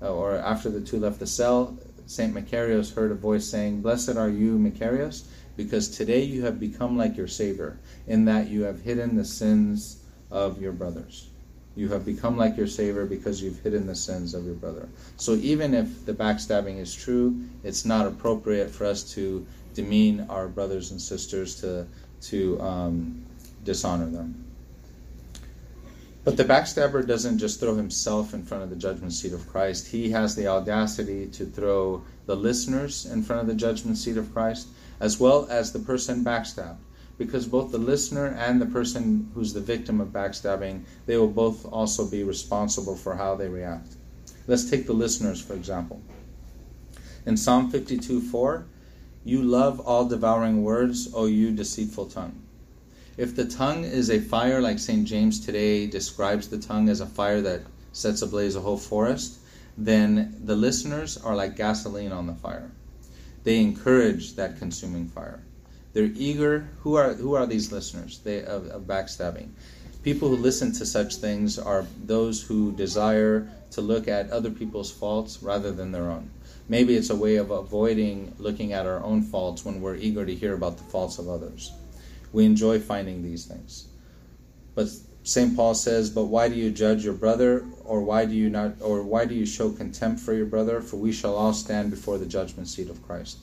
uh, 0.00 0.14
or 0.14 0.36
after 0.36 0.70
the 0.70 0.80
two 0.80 0.98
left 0.98 1.18
the 1.18 1.26
cell, 1.26 1.76
Saint 2.06 2.32
Macarius 2.32 2.94
heard 2.94 3.10
a 3.10 3.14
voice 3.14 3.44
saying, 3.44 3.82
Blessed 3.82 4.16
are 4.16 4.30
you, 4.30 4.58
Macarius, 4.58 5.24
because 5.56 5.88
today 5.88 6.22
you 6.22 6.44
have 6.44 6.60
become 6.60 6.96
like 6.96 7.16
your 7.16 7.28
Savior, 7.28 7.78
in 8.06 8.24
that 8.26 8.48
you 8.48 8.62
have 8.62 8.80
hidden 8.80 9.16
the 9.16 9.24
sins 9.24 9.98
of 10.30 10.60
your 10.60 10.72
brothers. 10.72 11.28
You 11.74 11.88
have 11.88 12.06
become 12.06 12.38
like 12.38 12.56
your 12.56 12.66
Savior 12.66 13.06
because 13.06 13.42
you've 13.42 13.60
hidden 13.60 13.86
the 13.86 13.94
sins 13.94 14.34
of 14.34 14.46
your 14.46 14.54
brother. 14.54 14.88
So 15.16 15.34
even 15.34 15.74
if 15.74 16.06
the 16.06 16.14
backstabbing 16.14 16.78
is 16.78 16.94
true, 16.94 17.38
it's 17.64 17.84
not 17.84 18.06
appropriate 18.06 18.70
for 18.70 18.86
us 18.86 19.02
to 19.14 19.46
demean 19.74 20.26
our 20.30 20.48
brothers 20.48 20.90
and 20.90 21.00
sisters, 21.00 21.60
to 21.60 21.86
to 22.22 22.60
um, 22.60 23.24
dishonor 23.64 24.06
them. 24.06 24.46
But 26.26 26.36
the 26.36 26.44
backstabber 26.44 27.06
doesn't 27.06 27.38
just 27.38 27.60
throw 27.60 27.76
himself 27.76 28.34
in 28.34 28.42
front 28.42 28.64
of 28.64 28.70
the 28.70 28.74
judgment 28.74 29.12
seat 29.12 29.32
of 29.32 29.48
Christ. 29.48 29.86
He 29.86 30.10
has 30.10 30.34
the 30.34 30.48
audacity 30.48 31.28
to 31.28 31.44
throw 31.44 32.02
the 32.26 32.34
listeners 32.34 33.06
in 33.06 33.22
front 33.22 33.42
of 33.42 33.46
the 33.46 33.54
judgment 33.54 33.96
seat 33.96 34.16
of 34.16 34.34
Christ, 34.34 34.66
as 34.98 35.20
well 35.20 35.46
as 35.48 35.72
the 35.72 35.78
person 35.78 36.24
backstabbed. 36.24 36.78
Because 37.16 37.46
both 37.46 37.70
the 37.70 37.78
listener 37.78 38.26
and 38.26 38.60
the 38.60 38.66
person 38.66 39.30
who's 39.34 39.52
the 39.52 39.60
victim 39.60 40.00
of 40.00 40.08
backstabbing, 40.08 40.82
they 41.06 41.16
will 41.16 41.28
both 41.28 41.64
also 41.64 42.04
be 42.04 42.24
responsible 42.24 42.96
for 42.96 43.14
how 43.14 43.36
they 43.36 43.48
react. 43.48 43.94
Let's 44.48 44.68
take 44.68 44.86
the 44.86 44.92
listeners, 44.92 45.40
for 45.40 45.54
example. 45.54 46.02
In 47.24 47.36
Psalm 47.36 47.70
52 47.70 48.20
4, 48.20 48.66
you 49.26 49.42
love 49.42 49.80
all 49.80 50.04
devouring 50.04 50.62
words, 50.62 51.12
O 51.12 51.26
you 51.26 51.50
deceitful 51.50 52.06
tongue. 52.06 52.40
If 53.16 53.34
the 53.34 53.44
tongue 53.44 53.82
is 53.82 54.08
a 54.08 54.20
fire, 54.20 54.60
like 54.60 54.78
St. 54.78 55.04
James 55.04 55.44
today 55.44 55.88
describes 55.88 56.46
the 56.48 56.58
tongue 56.58 56.88
as 56.88 57.00
a 57.00 57.06
fire 57.06 57.40
that 57.40 57.62
sets 57.92 58.22
ablaze 58.22 58.54
a 58.54 58.60
whole 58.60 58.78
forest, 58.78 59.38
then 59.76 60.40
the 60.44 60.54
listeners 60.54 61.16
are 61.16 61.34
like 61.34 61.56
gasoline 61.56 62.12
on 62.12 62.28
the 62.28 62.34
fire. 62.34 62.70
They 63.42 63.58
encourage 63.58 64.36
that 64.36 64.60
consuming 64.60 65.08
fire. 65.08 65.42
They're 65.92 66.12
eager. 66.14 66.68
Who 66.82 66.94
are 66.94 67.14
who 67.14 67.34
are 67.34 67.46
these 67.46 67.72
listeners? 67.72 68.20
They 68.22 68.44
of, 68.44 68.68
of 68.68 68.82
backstabbing. 68.82 69.48
People 70.04 70.28
who 70.28 70.36
listen 70.36 70.70
to 70.74 70.86
such 70.86 71.16
things 71.16 71.58
are 71.58 71.84
those 72.04 72.44
who 72.44 72.70
desire 72.76 73.50
to 73.72 73.80
look 73.80 74.06
at 74.06 74.30
other 74.30 74.50
people's 74.50 74.92
faults 74.92 75.42
rather 75.42 75.72
than 75.72 75.90
their 75.90 76.10
own. 76.10 76.30
Maybe 76.68 76.96
it's 76.96 77.10
a 77.10 77.16
way 77.16 77.36
of 77.36 77.50
avoiding 77.50 78.34
looking 78.38 78.72
at 78.72 78.86
our 78.86 79.02
own 79.02 79.22
faults 79.22 79.64
when 79.64 79.80
we're 79.80 79.96
eager 79.96 80.26
to 80.26 80.34
hear 80.34 80.54
about 80.54 80.78
the 80.78 80.84
faults 80.84 81.18
of 81.18 81.28
others. 81.28 81.72
We 82.32 82.44
enjoy 82.44 82.80
finding 82.80 83.22
these 83.22 83.44
things. 83.44 83.88
But 84.74 84.88
St. 85.22 85.56
Paul 85.56 85.74
says, 85.74 86.10
But 86.10 86.24
why 86.24 86.48
do 86.48 86.54
you 86.54 86.70
judge 86.70 87.04
your 87.04 87.14
brother, 87.14 87.64
or 87.84 88.02
why 88.02 88.26
do 88.26 88.34
you 88.34 88.50
not 88.50 88.74
or 88.80 89.02
why 89.02 89.24
do 89.24 89.34
you 89.34 89.46
show 89.46 89.70
contempt 89.70 90.20
for 90.20 90.34
your 90.34 90.46
brother? 90.46 90.80
For 90.80 90.96
we 90.96 91.12
shall 91.12 91.34
all 91.34 91.52
stand 91.52 91.90
before 91.90 92.18
the 92.18 92.26
judgment 92.26 92.68
seat 92.68 92.90
of 92.90 93.02
Christ. 93.06 93.38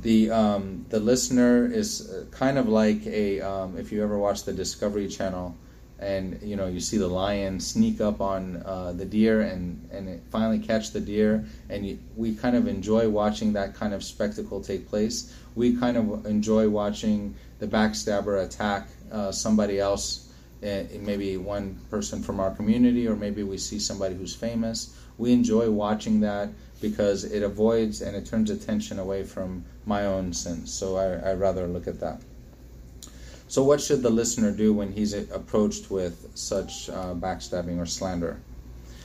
The 0.00 0.30
um, 0.30 0.86
the 0.88 1.00
listener 1.00 1.66
is 1.66 2.10
kind 2.30 2.56
of 2.56 2.68
like 2.68 3.06
a 3.06 3.40
um, 3.40 3.76
if 3.78 3.92
you 3.92 4.02
ever 4.02 4.18
watch 4.18 4.44
the 4.44 4.52
Discovery 4.52 5.08
Channel, 5.08 5.56
and 5.98 6.40
you 6.42 6.56
know 6.56 6.66
you 6.66 6.80
see 6.80 6.98
the 6.98 7.06
lion 7.06 7.60
sneak 7.60 8.00
up 8.00 8.20
on 8.20 8.62
uh, 8.66 8.92
the 8.92 9.04
deer 9.04 9.42
and 9.42 9.88
and 9.92 10.20
finally 10.30 10.58
catch 10.58 10.90
the 10.90 11.00
deer. 11.00 11.44
And 11.68 11.86
you, 11.86 11.98
we 12.16 12.34
kind 12.34 12.56
of 12.56 12.66
enjoy 12.66 13.08
watching 13.08 13.52
that 13.54 13.74
kind 13.74 13.94
of 13.94 14.02
spectacle 14.02 14.60
take 14.60 14.88
place. 14.88 15.34
We 15.54 15.76
kind 15.76 15.96
of 15.96 16.26
enjoy 16.26 16.68
watching 16.68 17.34
the 17.58 17.66
backstabber 17.66 18.44
attack 18.44 18.88
uh, 19.12 19.30
somebody 19.32 19.78
else 19.78 20.32
uh, 20.62 20.84
maybe 21.00 21.36
one 21.36 21.78
person 21.90 22.22
from 22.22 22.40
our 22.40 22.50
community 22.50 23.06
or 23.06 23.14
maybe 23.16 23.42
we 23.42 23.58
see 23.58 23.78
somebody 23.78 24.14
who's 24.14 24.34
famous. 24.34 24.96
We 25.16 25.32
enjoy 25.32 25.70
watching 25.70 26.20
that 26.20 26.48
because 26.80 27.24
it 27.24 27.42
avoids 27.42 28.02
and 28.02 28.14
it 28.14 28.26
turns 28.26 28.50
attention 28.50 28.98
away 28.98 29.24
from 29.24 29.64
my 29.86 30.04
own 30.04 30.32
sins 30.32 30.72
so 30.72 30.96
I, 30.96 31.30
i'd 31.30 31.40
rather 31.40 31.66
look 31.66 31.86
at 31.86 31.98
that 32.00 32.20
so, 33.46 33.62
what 33.62 33.80
should 33.80 34.02
the 34.02 34.10
listener 34.10 34.50
do 34.50 34.72
when 34.72 34.92
he's 34.92 35.12
approached 35.12 35.90
with 35.90 36.30
such 36.34 36.88
uh, 36.88 37.14
backstabbing 37.14 37.78
or 37.78 37.86
slander? 37.86 38.40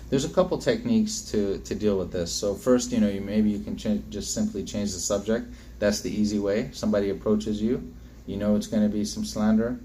There's 0.10 0.26
a 0.26 0.30
couple 0.30 0.58
techniques 0.58 1.22
to, 1.32 1.60
to 1.60 1.76
deal 1.76 1.98
with 1.98 2.12
this. 2.12 2.32
So, 2.32 2.56
first, 2.56 2.92
you 2.92 3.00
know, 3.00 3.10
you 3.10 3.22
maybe 3.22 3.50
you 3.50 3.60
can 3.60 3.78
just 4.10 4.34
simply 4.34 4.64
change 4.64 4.94
the 4.94 5.00
subject. 5.00 5.48
That's 5.78 6.02
the 6.02 6.10
easy 6.10 6.40
way. 6.40 6.70
Somebody 6.74 7.10
approaches 7.10 7.62
you, 7.62 7.94
you 8.26 8.38
know 8.38 8.56
it's 8.56 8.68
going 8.68 8.84
to 8.84 8.90
be 8.90 9.06
some 9.06 9.26
slander. 9.26 9.80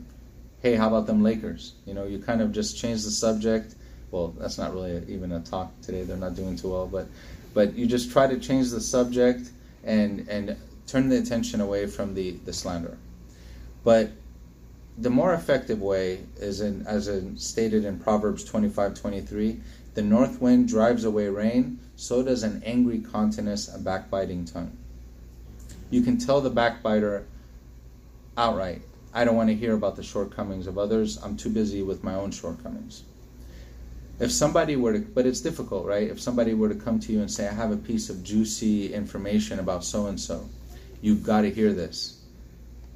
Hey, 0.60 0.76
how 0.76 0.88
about 0.88 1.06
them 1.06 1.22
Lakers? 1.22 1.74
You 1.86 1.94
know, 1.94 2.04
you 2.04 2.18
kind 2.18 2.40
of 2.40 2.52
just 2.52 2.78
change 2.78 3.04
the 3.04 3.10
subject. 3.10 3.74
Well, 4.10 4.34
that's 4.38 4.56
not 4.56 4.72
really 4.72 4.96
a, 4.96 5.02
even 5.06 5.32
a 5.32 5.40
talk 5.40 5.72
today. 5.82 6.04
They're 6.04 6.16
not 6.16 6.36
doing 6.36 6.56
too 6.56 6.68
well, 6.68 6.86
but 6.86 7.06
but 7.54 7.74
you 7.74 7.86
just 7.86 8.10
try 8.10 8.26
to 8.26 8.38
change 8.38 8.70
the 8.70 8.80
subject 8.80 9.50
and 9.82 10.26
and 10.28 10.56
turn 10.86 11.08
the 11.08 11.18
attention 11.18 11.60
away 11.60 11.86
from 11.86 12.14
the 12.14 12.32
the 12.44 12.52
slander. 12.52 12.96
But 13.82 14.12
the 14.96 15.10
more 15.10 15.34
effective 15.34 15.80
way 15.80 16.20
is 16.36 16.60
in, 16.60 16.86
as 16.86 17.08
in 17.08 17.36
stated 17.36 17.84
in 17.84 17.98
Proverbs 17.98 18.44
25:23, 18.44 19.60
the 19.94 20.02
north 20.02 20.40
wind 20.40 20.68
drives 20.68 21.04
away 21.04 21.28
rain, 21.28 21.78
so 21.96 22.22
does 22.22 22.42
an 22.42 22.62
angry 22.64 22.98
countenance 22.98 23.72
a 23.72 23.78
backbiting 23.78 24.44
tongue. 24.44 24.76
You 25.90 26.02
can 26.02 26.18
tell 26.18 26.40
the 26.40 26.50
backbiter 26.50 27.26
outright, 28.36 28.82
I 29.12 29.24
don't 29.24 29.36
want 29.36 29.48
to 29.50 29.54
hear 29.54 29.74
about 29.74 29.96
the 29.96 30.02
shortcomings 30.02 30.66
of 30.66 30.76
others. 30.76 31.18
I'm 31.22 31.36
too 31.36 31.50
busy 31.50 31.82
with 31.82 32.02
my 32.02 32.14
own 32.14 32.32
shortcomings. 32.32 33.04
If 34.18 34.30
somebody 34.30 34.76
were 34.76 34.92
to, 34.92 35.00
but 35.00 35.26
it's 35.26 35.40
difficult, 35.40 35.86
right? 35.86 36.08
If 36.08 36.20
somebody 36.20 36.54
were 36.54 36.68
to 36.68 36.74
come 36.74 36.98
to 37.00 37.12
you 37.12 37.20
and 37.20 37.30
say, 37.30 37.48
I 37.48 37.52
have 37.52 37.72
a 37.72 37.76
piece 37.76 38.10
of 38.10 38.22
juicy 38.22 38.92
information 38.92 39.58
about 39.58 39.84
so 39.84 40.06
and 40.06 40.18
so, 40.18 40.48
you've 41.00 41.24
got 41.24 41.42
to 41.42 41.50
hear 41.50 41.72
this. 41.72 42.20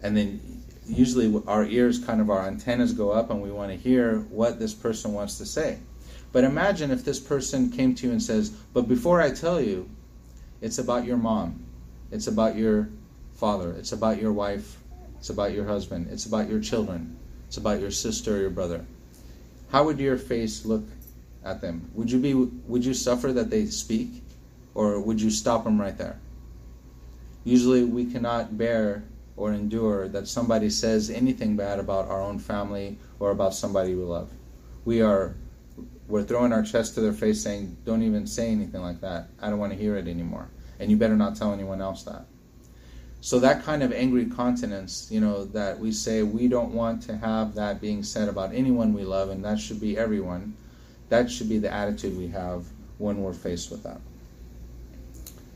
And 0.03 0.17
then 0.17 0.41
usually 0.89 1.43
our 1.47 1.65
ears 1.65 1.99
kind 1.99 2.21
of 2.21 2.31
our 2.31 2.47
antennas 2.47 2.93
go 2.93 3.11
up 3.11 3.31
and 3.31 3.43
we 3.43 3.51
want 3.51 3.71
to 3.71 3.77
hear 3.77 4.21
what 4.31 4.59
this 4.59 4.75
person 4.75 5.13
wants 5.13 5.39
to 5.39 5.47
say. 5.47 5.79
But 6.33 6.45
imagine 6.45 6.91
if 6.91 7.05
this 7.05 7.21
person 7.21 7.71
came 7.71 7.95
to 7.97 8.07
you 8.07 8.13
and 8.13 8.23
says, 8.23 8.51
But 8.51 8.89
before 8.89 9.21
I 9.21 9.31
tell 9.31 9.61
you, 9.61 9.89
it's 10.61 10.79
about 10.79 11.05
your 11.05 11.17
mom, 11.17 11.65
it's 12.11 12.27
about 12.27 12.57
your 12.57 12.89
father, 13.35 13.73
it's 13.73 13.93
about 13.93 14.21
your 14.21 14.33
wife, 14.33 14.77
it's 15.19 15.31
about 15.31 15.53
your 15.53 15.65
husband, 15.65 16.09
it's 16.11 16.27
about 16.27 16.49
your 16.49 16.61
children, 16.61 17.17
it's 17.47 17.57
about 17.57 17.81
your 17.81 17.91
sister 17.91 18.37
or 18.37 18.41
your 18.41 18.51
brother. 18.51 18.85
How 19.71 19.85
would 19.85 19.99
your 19.99 20.17
face 20.17 20.65
look 20.65 20.85
at 21.45 21.61
them? 21.61 21.91
Would 21.95 22.11
you 22.11 22.19
be 22.19 22.35
would 22.35 22.85
you 22.85 22.95
suffer 22.95 23.33
that 23.33 23.51
they 23.51 23.67
speak 23.67 24.23
or 24.75 25.01
would 25.01 25.21
you 25.21 25.31
stop 25.31 25.65
them 25.65 25.81
right 25.81 25.97
there? 25.97 26.19
Usually 27.45 27.85
we 27.85 28.07
cannot 28.07 28.59
bear 28.59 29.05
or 29.39 29.53
endure 29.53 30.09
that 30.09 30.27
somebody 30.27 30.69
says 30.69 31.11
anything 31.11 31.57
bad 31.57 31.79
about 31.79 32.09
our 32.09 32.21
own 32.21 32.39
family 32.39 32.99
or 33.21 33.31
about 33.31 33.55
somebody 33.55 33.95
we 33.95 34.03
love. 34.03 34.31
We 34.85 35.01
are 35.01 35.37
we're 36.09 36.25
throwing 36.25 36.53
our 36.53 36.63
chest 36.63 36.95
to 36.95 37.01
their 37.01 37.13
face 37.13 37.43
saying, 37.43 37.77
Don't 37.85 38.03
even 38.03 38.27
say 38.27 38.51
anything 38.51 38.83
like 38.83 39.01
that. 39.03 39.29
I 39.41 39.49
don't 39.51 39.59
want 39.59 39.73
to 39.73 39.79
hear 39.79 39.97
it 39.97 40.09
anymore. 40.09 40.49
And 40.81 40.91
you 40.91 40.97
better 40.97 41.17
not 41.17 41.37
tell 41.37 41.53
anyone 41.53 41.81
else 41.81 42.03
that. 42.05 42.25
So 43.21 43.41
that 43.41 43.65
kind 43.65 43.83
of 43.83 43.93
angry 43.93 44.27
continence, 44.27 45.09
you 45.11 45.21
know, 45.21 45.45
that 45.47 45.79
we 45.79 45.93
say 45.93 46.23
we 46.23 46.49
don't 46.49 46.73
want 46.73 47.03
to 47.05 47.17
have 47.17 47.55
that 47.55 47.81
being 47.81 48.03
said 48.03 48.29
about 48.29 48.55
anyone 48.55 48.95
we 48.95 49.03
love, 49.05 49.29
and 49.31 49.45
that 49.45 49.59
should 49.59 49.81
be 49.81 49.99
everyone. 49.99 50.57
That 51.09 51.31
should 51.31 51.49
be 51.49 51.59
the 51.59 51.73
attitude 51.73 52.17
we 52.17 52.29
have 52.29 52.67
when 52.99 53.23
we're 53.23 53.33
faced 53.33 53.71
with 53.71 53.83
that. 53.83 54.01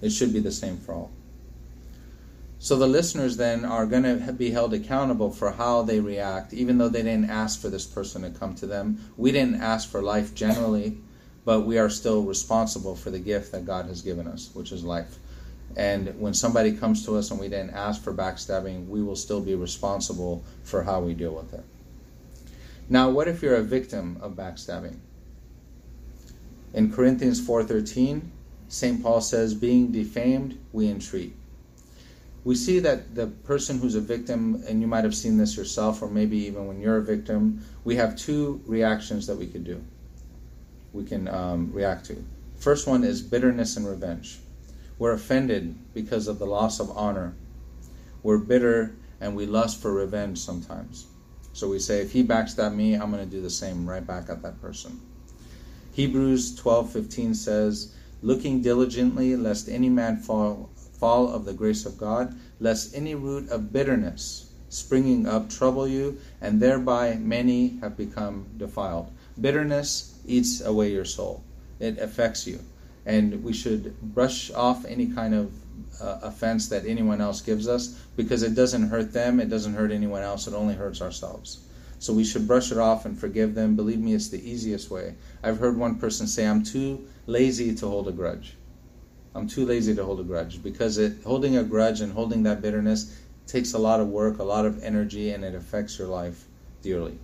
It 0.01 0.11
should 0.11 0.33
be 0.33 0.41
the 0.41 0.51
same 0.53 0.77
for 0.77 0.95
all. 0.95 1.11
So 2.63 2.77
the 2.77 2.87
listeners 2.87 3.39
then 3.39 3.65
are 3.65 3.87
going 3.87 4.05
to 4.05 4.33
be 4.33 4.53
held 4.53 4.73
accountable 4.73 5.33
for 5.33 5.51
how 5.51 5.83
they 5.83 5.99
react, 5.99 6.55
even 6.55 6.79
though 6.79 6.89
they 6.89 7.03
didn't 7.03 7.29
ask 7.29 7.61
for 7.61 7.69
this 7.69 7.85
person 7.85 8.23
to 8.23 8.31
come 8.31 8.55
to 8.55 8.69
them. 8.69 9.01
We 9.17 9.33
didn't 9.33 9.61
ask 9.61 9.91
for 9.91 10.01
life 10.01 10.33
generally, 10.33 10.99
but 11.45 11.63
we 11.63 11.77
are 11.79 11.91
still 11.91 12.23
responsible 12.23 12.95
for 12.95 13.11
the 13.11 13.19
gift 13.19 13.51
that 13.51 13.67
God 13.67 13.87
has 13.87 14.01
given 14.01 14.29
us, 14.29 14.51
which 14.55 14.71
is 14.71 14.85
life. 14.85 15.19
And 15.77 16.15
when 16.21 16.35
somebody 16.35 16.71
comes 16.77 17.05
to 17.07 17.17
us 17.17 17.33
and 17.33 17.41
we 17.41 17.49
didn't 17.49 17.75
ask 17.75 18.01
for 18.01 18.15
backstabbing, 18.15 18.87
we 18.87 19.03
will 19.03 19.17
still 19.17 19.41
be 19.41 19.57
responsible 19.57 20.45
for 20.63 20.85
how 20.85 21.01
we 21.01 21.15
deal 21.15 21.35
with 21.35 21.53
it. 21.53 21.65
Now, 22.89 23.11
what 23.11 23.27
if 23.27 23.43
you're 23.43 23.57
a 23.57 23.63
victim 23.63 24.19
of 24.21 24.35
backstabbing? 24.35 24.99
In 26.75 26.93
Corinthians 26.93 27.41
4:13, 27.41 28.31
St. 28.69 29.03
Paul 29.03 29.21
says, 29.21 29.53
"Being 29.53 29.91
defamed, 29.91 30.59
we 30.73 30.87
entreat." 30.89 31.35
We 32.45 32.55
see 32.57 32.81
that 32.81 33.15
the 33.15 33.29
person 33.29 33.79
who's 33.79 33.95
a 33.95 34.01
victim, 34.01 34.65
and 34.67 34.81
you 34.81 34.87
might 34.87 35.05
have 35.05 35.15
seen 35.15 35.37
this 35.37 35.57
yourself, 35.57 36.03
or 36.03 36.09
maybe 36.09 36.37
even 36.39 36.67
when 36.67 36.81
you're 36.81 36.97
a 36.97 37.03
victim, 37.03 37.65
we 37.85 37.97
have 37.97 38.17
two 38.17 38.61
reactions 38.67 39.27
that 39.29 39.37
we 39.37 39.47
could 39.47 39.65
do. 39.65 39.83
We 40.93 41.05
can 41.05 41.29
um, 41.29 41.73
react 41.73 42.07
to. 42.07 42.25
First 42.59 42.87
one 42.87 43.05
is 43.05 43.23
bitterness 43.23 43.77
and 43.77 43.87
revenge. 43.87 44.39
We're 44.99 45.13
offended 45.13 45.77
because 45.95 46.27
of 46.27 46.39
the 46.39 46.47
loss 46.47 46.81
of 46.81 46.91
honor. 46.91 47.35
We're 48.23 48.39
bitter 48.39 48.95
and 49.21 49.37
we 49.37 49.47
lust 49.47 49.81
for 49.81 49.93
revenge 49.93 50.39
sometimes. 50.39 51.07
So 51.53 51.69
we 51.69 51.79
say, 51.79 52.01
if 52.01 52.13
he 52.13 52.25
backstabbed 52.25 52.75
me, 52.75 52.95
I'm 52.95 53.11
going 53.11 53.25
to 53.25 53.31
do 53.31 53.41
the 53.41 53.51
same 53.51 53.89
right 53.89 54.07
back 54.07 54.29
at 54.29 54.43
that 54.43 54.61
person. 54.61 55.01
Hebrews 55.93 56.59
12:15 56.59 57.37
says, 57.37 57.93
"Looking 58.23 58.63
diligently, 58.63 59.37
lest 59.37 59.69
any 59.69 59.91
man 59.91 60.17
fall 60.17 60.71
fall 61.03 61.35
of 61.35 61.45
the 61.45 61.53
grace 61.53 61.85
of 61.85 61.99
God, 61.99 62.33
lest 62.61 62.95
any 62.95 63.17
root 63.17 63.51
of 63.51 63.73
bitterness 63.73 64.53
springing 64.69 65.27
up 65.27 65.51
trouble 65.51 65.89
you, 65.89 66.17
and 66.41 66.63
thereby 66.63 67.17
many 67.17 67.77
have 67.81 67.97
become 67.97 68.47
defiled. 68.57 69.11
Bitterness 69.41 70.15
eats 70.25 70.61
away 70.61 70.93
your 70.93 71.05
soul, 71.05 71.43
it 71.81 71.99
affects 71.99 72.47
you. 72.47 72.61
And 73.05 73.43
we 73.43 73.53
should 73.53 74.01
brush 74.15 74.53
off 74.53 74.85
any 74.85 75.09
kind 75.09 75.35
of 75.35 75.53
uh, 76.01 76.21
offense 76.23 76.69
that 76.69 76.87
anyone 76.87 77.21
else 77.21 77.41
gives 77.41 77.67
us 77.67 77.99
because 78.17 78.45
it 78.45 78.55
doesn't 78.55 78.89
hurt 78.89 79.13
them, 79.13 79.41
it 79.41 79.51
doesn't 79.51 79.75
hurt 79.75 79.91
anyone 79.91 80.23
else, 80.23 80.47
it 80.47 80.55
only 80.55 80.75
hurts 80.75 81.03
ourselves. 81.03 81.67
So 81.99 82.13
we 82.13 82.23
should 82.23 82.47
brush 82.47 82.71
it 82.71 82.79
off 82.79 83.07
and 83.07 83.19
forgive 83.19 83.57
them. 83.57 83.75
Believe 83.75 83.99
me, 83.99 84.15
it's 84.15 84.29
the 84.29 84.49
easiest 84.49 84.89
way. 84.89 85.17
I've 85.43 85.59
heard 85.59 85.77
one 85.77 85.97
person 85.97 86.29
say, 86.29 86.47
I'm 86.47 86.63
too 86.63 87.09
lazy 87.27 87.75
to 87.75 87.89
hold 87.89 88.07
a 88.07 88.13
grudge. 88.13 88.55
I'm 89.35 89.49
too 89.49 89.65
lazy 89.65 89.95
to 89.95 90.05
hold 90.05 90.21
a 90.21 90.25
grudge 90.25 90.63
because 90.63 90.99
it 90.99 91.23
holding 91.25 91.57
a 91.57 91.65
grudge 91.65 92.01
and 92.01 92.13
holding 92.13 92.43
that 92.43 92.61
bitterness 92.61 93.19
takes 93.47 93.73
a 93.73 93.79
lot 93.79 94.01
of 94.01 94.09
work, 94.09 94.39
a 94.39 94.45
lot 94.45 94.67
of 94.67 94.83
energy, 94.83 95.31
and 95.31 95.45
it 95.45 95.55
affects 95.55 95.99
your 95.99 96.09
life 96.09 96.45
dearly. 96.83 97.19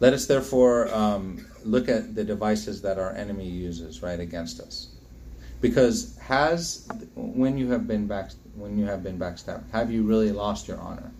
Let 0.00 0.12
us 0.12 0.26
therefore 0.26 0.92
um, 0.94 1.46
look 1.64 1.88
at 1.88 2.14
the 2.14 2.24
devices 2.24 2.80
that 2.82 2.98
our 2.98 3.12
enemy 3.12 3.48
uses 3.48 4.02
right 4.02 4.20
against 4.20 4.60
us, 4.60 4.88
because 5.60 6.16
has 6.18 6.88
when 7.14 7.58
you 7.58 7.70
have 7.70 7.86
been 7.86 8.06
back 8.06 8.30
when 8.54 8.78
you 8.78 8.84
have 8.84 9.02
been 9.02 9.18
backstabbed, 9.18 9.70
have 9.70 9.90
you 9.90 10.02
really 10.02 10.32
lost 10.32 10.68
your 10.68 10.78
honor? 10.78 11.10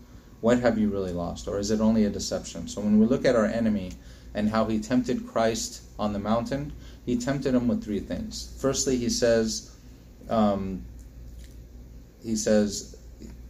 What 0.40 0.60
have 0.60 0.78
you 0.78 0.88
really 0.88 1.12
lost, 1.12 1.48
or 1.48 1.58
is 1.58 1.70
it 1.70 1.80
only 1.80 2.04
a 2.04 2.10
deception? 2.10 2.68
So 2.68 2.80
when 2.80 2.98
we 2.98 3.06
look 3.06 3.24
at 3.24 3.36
our 3.36 3.46
enemy 3.46 3.92
and 4.34 4.48
how 4.48 4.64
he 4.64 4.78
tempted 4.78 5.26
Christ 5.26 5.82
on 5.98 6.12
the 6.12 6.18
mountain, 6.18 6.72
he 7.10 7.16
tempted 7.16 7.52
him 7.52 7.66
with 7.66 7.82
three 7.82 7.98
things. 7.98 8.54
Firstly, 8.60 8.96
he 8.96 9.08
says, 9.08 9.74
um, 10.28 10.84
he 12.22 12.36
says, 12.36 12.96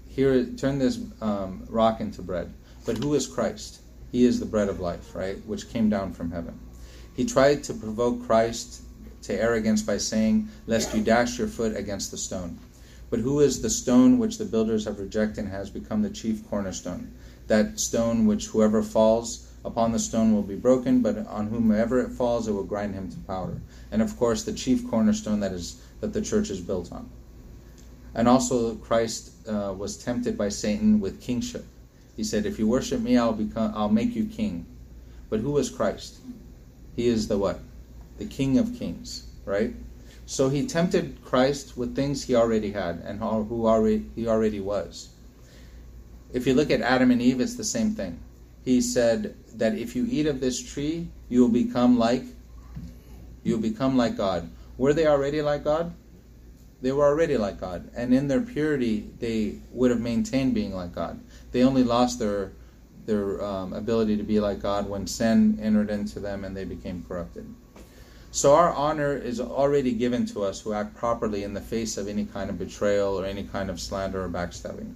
here 0.09 0.47
turn 0.47 0.79
this 0.79 0.99
um, 1.21 1.67
rock 1.69 2.01
into 2.01 2.23
bread. 2.23 2.51
But 2.87 2.97
who 2.97 3.13
is 3.13 3.27
Christ? 3.27 3.83
He 4.13 4.25
is 4.25 4.41
the 4.41 4.47
bread 4.47 4.71
of 4.71 4.81
life, 4.81 5.15
right, 5.15 5.37
which 5.47 5.69
came 5.69 5.91
down 5.91 6.15
from 6.15 6.31
heaven. 6.31 6.59
He 7.15 7.27
tried 7.27 7.63
to 7.65 7.75
provoke 7.75 8.27
Christ 8.27 8.81
to 9.25 9.35
arrogance 9.35 9.83
by 9.83 9.99
saying, 9.99 10.49
Lest 10.67 10.95
you 10.95 11.03
dash 11.03 11.39
your 11.39 11.49
foot 11.49 11.77
against 11.77 12.11
the 12.11 12.17
stone. 12.17 12.59
But 13.11 13.21
who 13.21 13.41
is 13.41 13.61
the 13.61 13.69
stone 13.69 14.19
which 14.19 14.39
the 14.39 14.47
builders 14.47 14.87
have 14.87 14.99
rejected 14.99 15.45
and 15.45 15.53
has 15.53 15.69
become 15.69 16.01
the 16.01 16.09
chief 16.09 16.49
cornerstone? 16.49 17.13
That 17.47 17.79
stone 17.79 18.27
which 18.27 18.47
whoever 18.47 18.83
falls 18.83 19.50
upon 19.65 19.93
the 19.93 19.99
stone 19.99 20.33
will 20.33 20.43
be 20.43 20.57
broken, 20.57 21.03
but 21.03 21.19
on 21.27 21.49
whomever 21.49 22.01
it 22.01 22.11
falls, 22.11 22.49
it 22.49 22.53
will 22.53 22.65
grind 22.65 22.95
him 22.95 23.11
to 23.11 23.19
powder. 23.19 23.61
And 23.91 24.01
of 24.01 24.17
course, 24.19 24.43
the 24.43 24.53
chief 24.53 24.89
cornerstone 24.89 25.41
that 25.41 25.53
is 25.53 25.83
that 26.01 26.13
the 26.13 26.23
church 26.23 26.51
is 26.51 26.61
built 26.61 26.91
on. 26.93 27.09
And 28.15 28.27
also, 28.27 28.75
Christ 28.77 29.33
uh, 29.47 29.75
was 29.77 29.97
tempted 29.97 30.37
by 30.37 30.49
Satan 30.49 31.01
with 31.01 31.21
kingship. 31.21 31.65
He 32.17 32.25
said, 32.25 32.47
"If 32.47 32.59
you 32.59 32.67
worship 32.67 33.01
me, 33.01 33.17
I'll 33.17 33.33
become, 33.33 33.73
I'll 33.75 33.89
make 33.89 34.15
you 34.17 34.25
king." 34.25 34.67
But 35.29 35.41
who 35.41 35.57
is 35.59 35.71
Christ? 35.71 36.19
He 36.97 37.07
is 37.07 37.29
the 37.29 37.39
what? 37.39 37.61
The 38.19 38.27
King 38.27 38.59
of 38.59 38.79
Kings, 38.79 39.25
right? 39.45 39.75
So 40.27 40.49
he 40.49 40.67
tempted 40.67 41.25
Christ 41.25 41.77
with 41.77 41.95
things 41.95 42.25
he 42.25 42.35
already 42.35 42.73
had 42.73 43.03
and 43.05 43.21
who 43.21 43.67
already 43.67 44.07
he 44.15 44.27
already 44.27 44.61
was. 44.61 45.11
If 46.33 46.47
you 46.47 46.55
look 46.55 46.71
at 46.71 46.81
Adam 46.81 47.11
and 47.11 47.23
Eve, 47.23 47.41
it's 47.41 47.57
the 47.57 47.65
same 47.65 47.95
thing. 47.95 48.19
He 48.65 48.81
said 48.81 49.35
that 49.55 49.77
if 49.77 49.97
you 49.97 50.07
eat 50.09 50.27
of 50.27 50.41
this 50.41 50.61
tree, 50.61 51.09
you 51.29 51.41
will 51.41 51.49
become 51.49 51.99
like 51.99 52.25
you 53.43 53.55
will 53.55 53.63
become 53.63 53.97
like 53.97 54.17
God. 54.17 54.51
Were 54.77 54.93
they 54.93 55.07
already 55.07 55.41
like 55.41 55.65
God? 55.65 55.95
They 56.83 56.93
were 56.93 57.05
already 57.05 57.37
like 57.37 57.61
God, 57.61 57.91
and 57.95 58.15
in 58.15 58.29
their 58.29 58.41
purity, 58.41 59.11
they 59.19 59.59
would 59.73 59.91
have 59.91 60.01
maintained 60.01 60.55
being 60.55 60.75
like 60.75 60.95
God. 60.95 61.21
They 61.53 61.63
only 61.63 61.85
lost 61.85 62.19
their 62.19 62.53
their 63.07 63.43
um, 63.43 63.73
ability 63.73 64.17
to 64.17 64.23
be 64.23 64.41
like 64.41 64.61
God 64.61 64.89
when 64.89 65.07
sin 65.07 65.59
entered 65.61 65.91
into 65.91 66.21
them 66.21 66.45
and 66.45 66.57
they 66.57 66.65
became 66.65 67.05
corrupted. 67.09 67.53
So 68.31 68.55
our 68.55 68.73
honor 68.73 69.17
is 69.17 69.41
already 69.41 69.93
given 69.93 70.25
to 70.27 70.45
us 70.45 70.61
who 70.61 70.73
act 70.73 70.95
properly 70.95 71.43
in 71.43 71.53
the 71.53 71.61
face 71.61 71.97
of 71.97 72.07
any 72.07 72.25
kind 72.25 72.49
of 72.49 72.59
betrayal 72.59 73.19
or 73.19 73.25
any 73.25 73.43
kind 73.43 73.69
of 73.69 73.81
slander 73.81 74.23
or 74.23 74.29
backstabbing. 74.29 74.95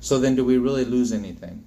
So 0.00 0.18
then, 0.18 0.36
do 0.36 0.44
we 0.44 0.56
really 0.56 0.84
lose 0.84 1.12
anything? 1.12 1.64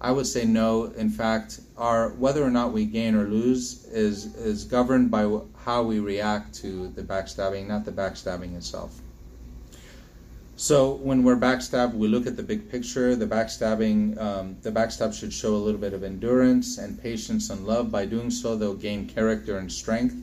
I 0.00 0.12
would 0.12 0.26
say 0.26 0.44
no. 0.44 0.84
In 0.84 1.08
fact, 1.08 1.60
our 1.76 2.10
whether 2.10 2.42
or 2.44 2.50
not 2.50 2.72
we 2.72 2.84
gain 2.84 3.14
or 3.14 3.24
lose 3.24 3.84
is 3.86 4.34
is 4.36 4.64
governed 4.64 5.10
by 5.10 5.40
how 5.64 5.82
we 5.82 6.00
react 6.00 6.54
to 6.56 6.88
the 6.88 7.02
backstabbing, 7.02 7.66
not 7.66 7.84
the 7.84 7.92
backstabbing 7.92 8.56
itself. 8.56 9.00
So 10.58 10.94
when 10.94 11.22
we're 11.22 11.36
backstabbed, 11.36 11.94
we 11.94 12.08
look 12.08 12.26
at 12.26 12.36
the 12.36 12.42
big 12.42 12.70
picture. 12.70 13.14
The 13.14 13.26
backstabbing, 13.26 14.18
um, 14.18 14.56
the 14.62 14.72
backstab 14.72 15.12
should 15.12 15.32
show 15.32 15.54
a 15.54 15.62
little 15.66 15.80
bit 15.80 15.92
of 15.92 16.02
endurance 16.02 16.78
and 16.78 17.00
patience 17.00 17.50
and 17.50 17.66
love. 17.66 17.90
By 17.90 18.06
doing 18.06 18.30
so, 18.30 18.56
they'll 18.56 18.74
gain 18.74 19.06
character 19.06 19.58
and 19.58 19.70
strength, 19.70 20.16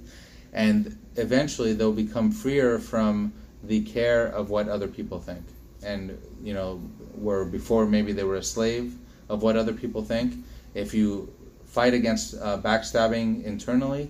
and 0.52 0.98
eventually 1.18 1.74
they'll 1.74 1.94
become 1.94 2.32
freer 2.32 2.80
from 2.80 3.34
the 3.64 3.82
care 3.82 4.26
of 4.28 4.50
what 4.50 4.68
other 4.68 4.88
people 4.88 5.20
think. 5.20 5.46
And 5.84 6.18
you 6.44 6.54
know, 6.54 6.78
where 7.16 7.46
before 7.46 7.86
maybe 7.86 8.12
they 8.12 8.24
were 8.24 8.38
a 8.38 8.44
slave 8.44 8.98
of 9.30 9.42
what 9.42 9.56
other 9.58 9.74
people 9.74 10.04
think. 10.04 10.34
If 10.74 10.94
you 10.94 11.34
fight 11.66 11.94
against 11.94 12.36
uh, 12.36 12.58
backstabbing 12.60 13.44
internally, 13.44 14.10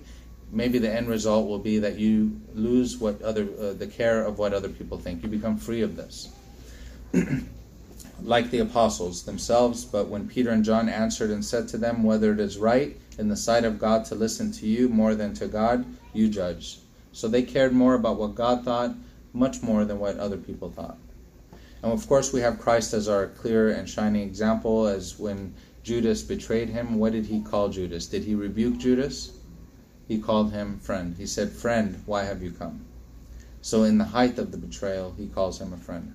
maybe 0.50 0.78
the 0.78 0.92
end 0.92 1.08
result 1.08 1.48
will 1.48 1.58
be 1.58 1.78
that 1.78 1.98
you 1.98 2.40
lose 2.54 2.98
what 2.98 3.20
other 3.22 3.48
uh, 3.60 3.72
the 3.72 3.86
care 3.86 4.24
of 4.24 4.38
what 4.38 4.52
other 4.52 4.68
people 4.68 4.98
think. 4.98 5.22
You 5.22 5.28
become 5.28 5.56
free 5.56 5.82
of 5.82 5.96
this. 5.96 6.30
like 8.22 8.50
the 8.50 8.60
apostles 8.60 9.24
themselves, 9.24 9.84
but 9.84 10.08
when 10.08 10.28
Peter 10.28 10.50
and 10.50 10.64
John 10.64 10.88
answered 10.88 11.30
and 11.30 11.44
said 11.44 11.68
to 11.68 11.78
them, 11.78 12.02
Whether 12.02 12.32
it 12.32 12.40
is 12.40 12.58
right 12.58 12.96
in 13.18 13.28
the 13.28 13.36
sight 13.36 13.64
of 13.64 13.78
God 13.78 14.04
to 14.06 14.14
listen 14.14 14.52
to 14.52 14.66
you 14.66 14.88
more 14.88 15.14
than 15.14 15.34
to 15.34 15.46
God, 15.46 15.84
you 16.12 16.28
judge. 16.28 16.78
So 17.12 17.28
they 17.28 17.42
cared 17.42 17.72
more 17.72 17.94
about 17.94 18.16
what 18.16 18.34
God 18.34 18.64
thought, 18.64 18.94
much 19.32 19.62
more 19.62 19.84
than 19.84 19.98
what 19.98 20.18
other 20.18 20.36
people 20.36 20.70
thought. 20.70 20.98
And 21.84 21.92
of 21.92 22.08
course, 22.08 22.32
we 22.32 22.40
have 22.40 22.58
Christ 22.58 22.94
as 22.94 23.10
our 23.10 23.26
clear 23.26 23.68
and 23.68 23.86
shining 23.86 24.22
example, 24.22 24.86
as 24.86 25.18
when 25.18 25.52
Judas 25.82 26.22
betrayed 26.22 26.70
him, 26.70 26.98
what 26.98 27.12
did 27.12 27.26
he 27.26 27.42
call 27.42 27.68
Judas? 27.68 28.06
Did 28.06 28.24
he 28.24 28.34
rebuke 28.34 28.78
Judas? 28.78 29.32
He 30.08 30.18
called 30.18 30.50
him 30.50 30.78
friend. 30.78 31.14
He 31.18 31.26
said, 31.26 31.52
Friend, 31.52 32.02
why 32.06 32.24
have 32.24 32.42
you 32.42 32.52
come? 32.52 32.86
So, 33.60 33.82
in 33.82 33.98
the 33.98 34.04
height 34.04 34.38
of 34.38 34.50
the 34.50 34.56
betrayal, 34.56 35.14
he 35.18 35.26
calls 35.26 35.60
him 35.60 35.74
a 35.74 35.76
friend. 35.76 36.14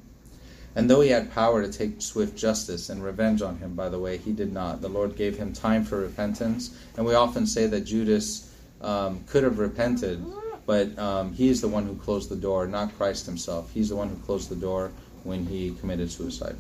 And 0.76 0.90
though 0.90 1.02
he 1.02 1.10
had 1.10 1.32
power 1.32 1.62
to 1.62 1.72
take 1.72 2.02
swift 2.02 2.36
justice 2.36 2.90
and 2.90 3.04
revenge 3.04 3.44
on 3.44 3.60
him, 3.60 3.76
by 3.76 3.90
the 3.90 4.00
way, 4.00 4.18
he 4.18 4.32
did 4.32 4.52
not. 4.52 4.82
The 4.82 4.90
Lord 4.90 5.16
gave 5.16 5.38
him 5.38 5.54
time 5.54 5.84
for 5.84 6.00
repentance. 6.00 6.76
And 6.98 7.06
we 7.06 7.14
often 7.14 7.46
say 7.46 7.68
that 7.68 7.82
Judas 7.82 8.52
um, 8.82 9.24
could 9.28 9.44
have 9.44 9.60
repented, 9.60 10.26
but 10.66 10.98
um, 10.98 11.32
he 11.32 11.48
is 11.48 11.62
the 11.62 11.68
one 11.68 11.86
who 11.86 11.96
closed 11.96 12.30
the 12.30 12.36
door, 12.36 12.66
not 12.66 12.98
Christ 12.98 13.28
himself. 13.28 13.72
He's 13.72 13.90
the 13.90 13.96
one 13.96 14.10
who 14.10 14.16
closed 14.18 14.50
the 14.50 14.56
door 14.56 14.92
when 15.24 15.46
he 15.46 15.76
committed 15.80 16.12
suicide. 16.12 16.56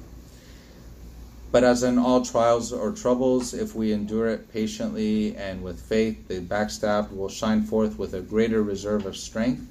But 1.51 1.63
as 1.63 1.81
in 1.81 1.97
all 1.97 2.23
trials 2.23 2.71
or 2.71 2.91
troubles, 2.91 3.53
if 3.53 3.73
we 3.73 3.91
endure 3.91 4.29
it 4.29 4.53
patiently 4.53 5.35
and 5.35 5.63
with 5.63 5.81
faith, 5.81 6.27
the 6.27 6.41
backstabbed 6.41 7.15
will 7.15 7.29
shine 7.29 7.63
forth 7.63 7.97
with 7.97 8.13
a 8.13 8.21
greater 8.21 8.61
reserve 8.61 9.05
of 9.07 9.17
strength 9.17 9.65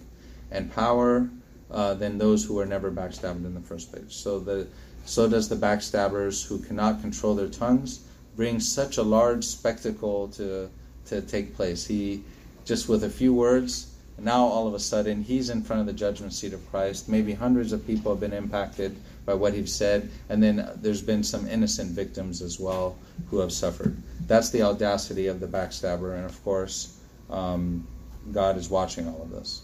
and 0.50 0.74
power 0.74 1.30
uh, 1.70 1.94
than 1.94 2.18
those 2.18 2.44
who 2.44 2.54
were 2.54 2.66
never 2.66 2.90
backstabbed 2.90 3.44
in 3.44 3.54
the 3.54 3.60
first 3.60 3.92
place. 3.92 4.14
So 4.14 4.40
the 4.40 4.66
so 5.04 5.28
does 5.28 5.48
the 5.48 5.56
backstabbers 5.56 6.46
who 6.46 6.58
cannot 6.58 7.00
control 7.00 7.34
their 7.34 7.48
tongues 7.48 8.00
bring 8.36 8.60
such 8.60 8.98
a 8.98 9.02
large 9.02 9.44
spectacle 9.44 10.28
to 10.28 10.70
to 11.06 11.20
take 11.22 11.54
place. 11.54 11.86
He 11.86 12.24
just 12.64 12.88
with 12.88 13.04
a 13.04 13.10
few 13.10 13.32
words 13.32 13.94
now 14.20 14.44
all 14.44 14.66
of 14.66 14.74
a 14.74 14.80
sudden 14.80 15.22
he's 15.22 15.50
in 15.50 15.62
front 15.62 15.80
of 15.80 15.86
the 15.86 15.92
judgment 15.92 16.32
seat 16.32 16.52
of 16.52 16.70
Christ. 16.70 17.08
Maybe 17.08 17.32
hundreds 17.32 17.72
of 17.72 17.86
people 17.86 18.12
have 18.12 18.20
been 18.20 18.32
impacted 18.32 18.96
by 19.24 19.34
what 19.34 19.52
he's 19.52 19.72
said, 19.72 20.10
and 20.28 20.42
then 20.42 20.68
there's 20.76 21.02
been 21.02 21.22
some 21.22 21.46
innocent 21.48 21.90
victims 21.90 22.40
as 22.40 22.58
well 22.58 22.96
who 23.30 23.38
have 23.38 23.52
suffered. 23.52 23.96
That's 24.26 24.50
the 24.50 24.62
audacity 24.62 25.26
of 25.26 25.38
the 25.38 25.46
backstabber, 25.46 26.16
and 26.16 26.24
of 26.24 26.42
course, 26.44 26.98
um, 27.30 27.86
God 28.32 28.56
is 28.56 28.68
watching 28.70 29.06
all 29.06 29.22
of 29.22 29.30
this. 29.30 29.62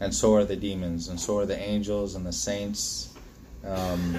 And 0.00 0.14
so 0.14 0.34
are 0.34 0.44
the 0.44 0.56
demons, 0.56 1.08
and 1.08 1.20
so 1.20 1.38
are 1.38 1.46
the 1.46 1.58
angels 1.58 2.14
and 2.14 2.26
the 2.26 2.32
saints, 2.32 3.14
um, 3.64 4.18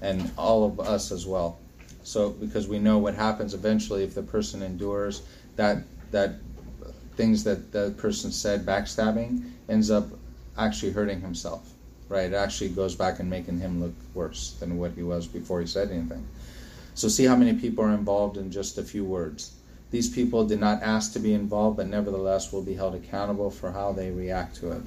and 0.00 0.30
all 0.38 0.64
of 0.64 0.80
us 0.80 1.12
as 1.12 1.26
well. 1.26 1.58
So, 2.04 2.30
because 2.30 2.68
we 2.68 2.78
know 2.78 2.96
what 2.98 3.14
happens 3.14 3.52
eventually 3.52 4.02
if 4.02 4.14
the 4.14 4.22
person 4.22 4.62
endures, 4.62 5.22
that 5.56 5.82
that 6.10 6.36
things 7.18 7.44
that 7.44 7.72
the 7.72 7.94
person 7.98 8.32
said 8.32 8.64
backstabbing 8.64 9.42
ends 9.68 9.90
up 9.90 10.06
actually 10.56 10.92
hurting 10.92 11.20
himself 11.20 11.74
right? 12.08 12.32
It 12.32 12.34
actually 12.34 12.70
goes 12.70 12.94
back 12.94 13.20
and 13.20 13.28
making 13.28 13.60
him 13.60 13.80
look 13.80 13.94
worse 14.14 14.56
than 14.60 14.78
what 14.78 14.92
he 14.92 15.02
was 15.02 15.26
before 15.26 15.60
he 15.60 15.66
said 15.66 15.90
anything. 15.90 16.26
So 16.94 17.08
see 17.08 17.24
how 17.24 17.36
many 17.36 17.54
people 17.54 17.84
are 17.84 17.92
involved 17.92 18.36
in 18.36 18.50
just 18.50 18.78
a 18.78 18.82
few 18.82 19.04
words. 19.04 19.54
These 19.90 20.10
people 20.10 20.46
did 20.46 20.60
not 20.60 20.82
ask 20.82 21.12
to 21.12 21.18
be 21.18 21.34
involved 21.34 21.76
but 21.76 21.86
nevertheless 21.86 22.52
will 22.52 22.62
be 22.62 22.74
held 22.74 22.94
accountable 22.94 23.50
for 23.50 23.72
how 23.72 23.92
they 23.92 24.10
react 24.10 24.56
to 24.56 24.72
it. 24.72 24.82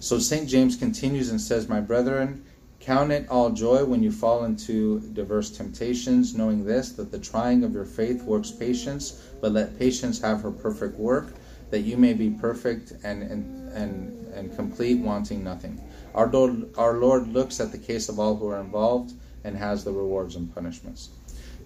So 0.00 0.18
st 0.18 0.48
james 0.48 0.76
continues 0.76 1.30
and 1.30 1.40
says 1.40 1.68
my 1.68 1.80
brethren 1.80 2.44
Count 2.86 3.10
it 3.10 3.28
all 3.28 3.50
joy 3.50 3.84
when 3.84 4.00
you 4.00 4.12
fall 4.12 4.44
into 4.44 5.00
diverse 5.12 5.50
temptations, 5.50 6.36
knowing 6.36 6.64
this, 6.64 6.92
that 6.92 7.10
the 7.10 7.18
trying 7.18 7.64
of 7.64 7.72
your 7.72 7.84
faith 7.84 8.22
works 8.22 8.52
patience, 8.52 9.24
but 9.40 9.50
let 9.50 9.76
patience 9.76 10.20
have 10.20 10.40
her 10.42 10.52
perfect 10.52 10.96
work, 10.96 11.34
that 11.70 11.80
you 11.80 11.96
may 11.96 12.12
be 12.12 12.30
perfect 12.30 12.92
and, 13.02 13.24
and, 13.24 13.72
and, 13.72 14.32
and 14.32 14.54
complete, 14.54 15.00
wanting 15.00 15.42
nothing. 15.42 15.82
Our 16.14 16.28
Lord, 16.28 16.70
our 16.78 16.98
Lord 16.98 17.26
looks 17.26 17.58
at 17.58 17.72
the 17.72 17.78
case 17.78 18.08
of 18.08 18.20
all 18.20 18.36
who 18.36 18.46
are 18.46 18.60
involved 18.60 19.14
and 19.42 19.56
has 19.56 19.82
the 19.82 19.90
rewards 19.90 20.36
and 20.36 20.54
punishments. 20.54 21.08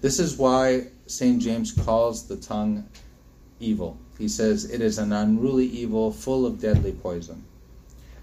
This 0.01 0.19
is 0.19 0.39
why 0.39 0.87
St. 1.07 1.39
James 1.43 1.71
calls 1.71 2.29
the 2.29 2.37
tongue 2.37 2.89
evil. 3.59 3.99
He 4.17 4.27
says, 4.27 4.71
It 4.71 4.81
is 4.81 4.97
an 4.97 5.13
unruly 5.13 5.67
evil 5.67 6.13
full 6.13 6.47
of 6.47 6.63
deadly 6.63 6.93
poison. 6.93 7.45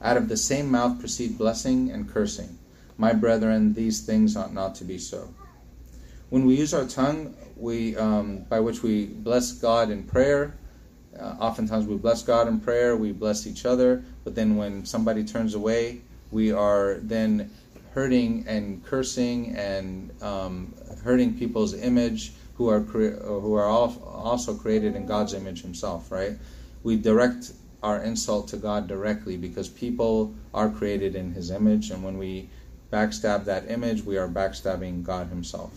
Out 0.02 0.18
of 0.18 0.30
the 0.30 0.38
same 0.38 0.72
mouth 0.72 1.00
proceed 1.00 1.38
blessing 1.38 1.92
and 1.92 2.10
cursing. 2.10 2.57
My 2.98 3.14
brethren, 3.14 3.74
these 3.74 4.02
things 4.02 4.36
ought 4.36 4.54
not 4.54 4.76
to 4.76 4.84
be 4.84 4.98
so. 4.98 5.34
When 6.30 6.46
we 6.46 6.56
use 6.56 6.74
our 6.74 6.86
tongue, 6.86 7.36
we 7.56 7.96
um, 7.96 8.40
by 8.50 8.60
which 8.60 8.84
we 8.84 9.06
bless 9.06 9.52
God 9.54 9.90
in 9.90 10.04
prayer. 10.04 10.58
Uh, 11.18 11.36
oftentimes 11.40 11.86
we 11.86 11.96
bless 11.96 12.22
God 12.22 12.48
in 12.48 12.60
prayer, 12.60 12.96
we 12.96 13.12
bless 13.12 13.48
each 13.48 13.66
other, 13.66 14.04
but 14.24 14.36
then 14.36 14.56
when 14.56 14.86
somebody 14.86 15.24
turns 15.24 15.56
away, 15.56 16.02
we 16.32 16.52
are 16.52 17.00
then 17.02 17.50
hurting 17.94 18.46
and 18.48 18.86
cursing 18.86 19.56
and 19.56 20.12
um, 20.22 20.74
hurting 21.04 21.36
people's 21.38 21.74
image 21.74 22.34
who 22.56 22.70
are 22.70 22.82
cre- 22.82 23.18
who 23.24 23.54
are 23.56 23.68
also 23.68 24.54
created 24.54 24.96
in 24.96 25.06
God's 25.06 25.34
image 25.34 25.62
Himself. 25.62 26.12
Right? 26.12 26.34
We 26.84 26.98
direct 26.98 27.54
our 27.82 28.04
insult 28.04 28.48
to 28.50 28.58
God 28.58 28.88
directly 28.88 29.38
because 29.38 29.70
people 29.70 30.36
are 30.54 30.70
created 30.70 31.16
in 31.16 31.32
His 31.34 31.52
image, 31.52 31.90
and 31.90 32.04
when 32.04 32.18
we 32.18 32.50
backstab 32.92 33.46
that 33.46 33.70
image, 33.70 34.04
we 34.04 34.18
are 34.18 34.28
backstabbing 34.28 35.04
God 35.04 35.28
Himself. 35.28 35.72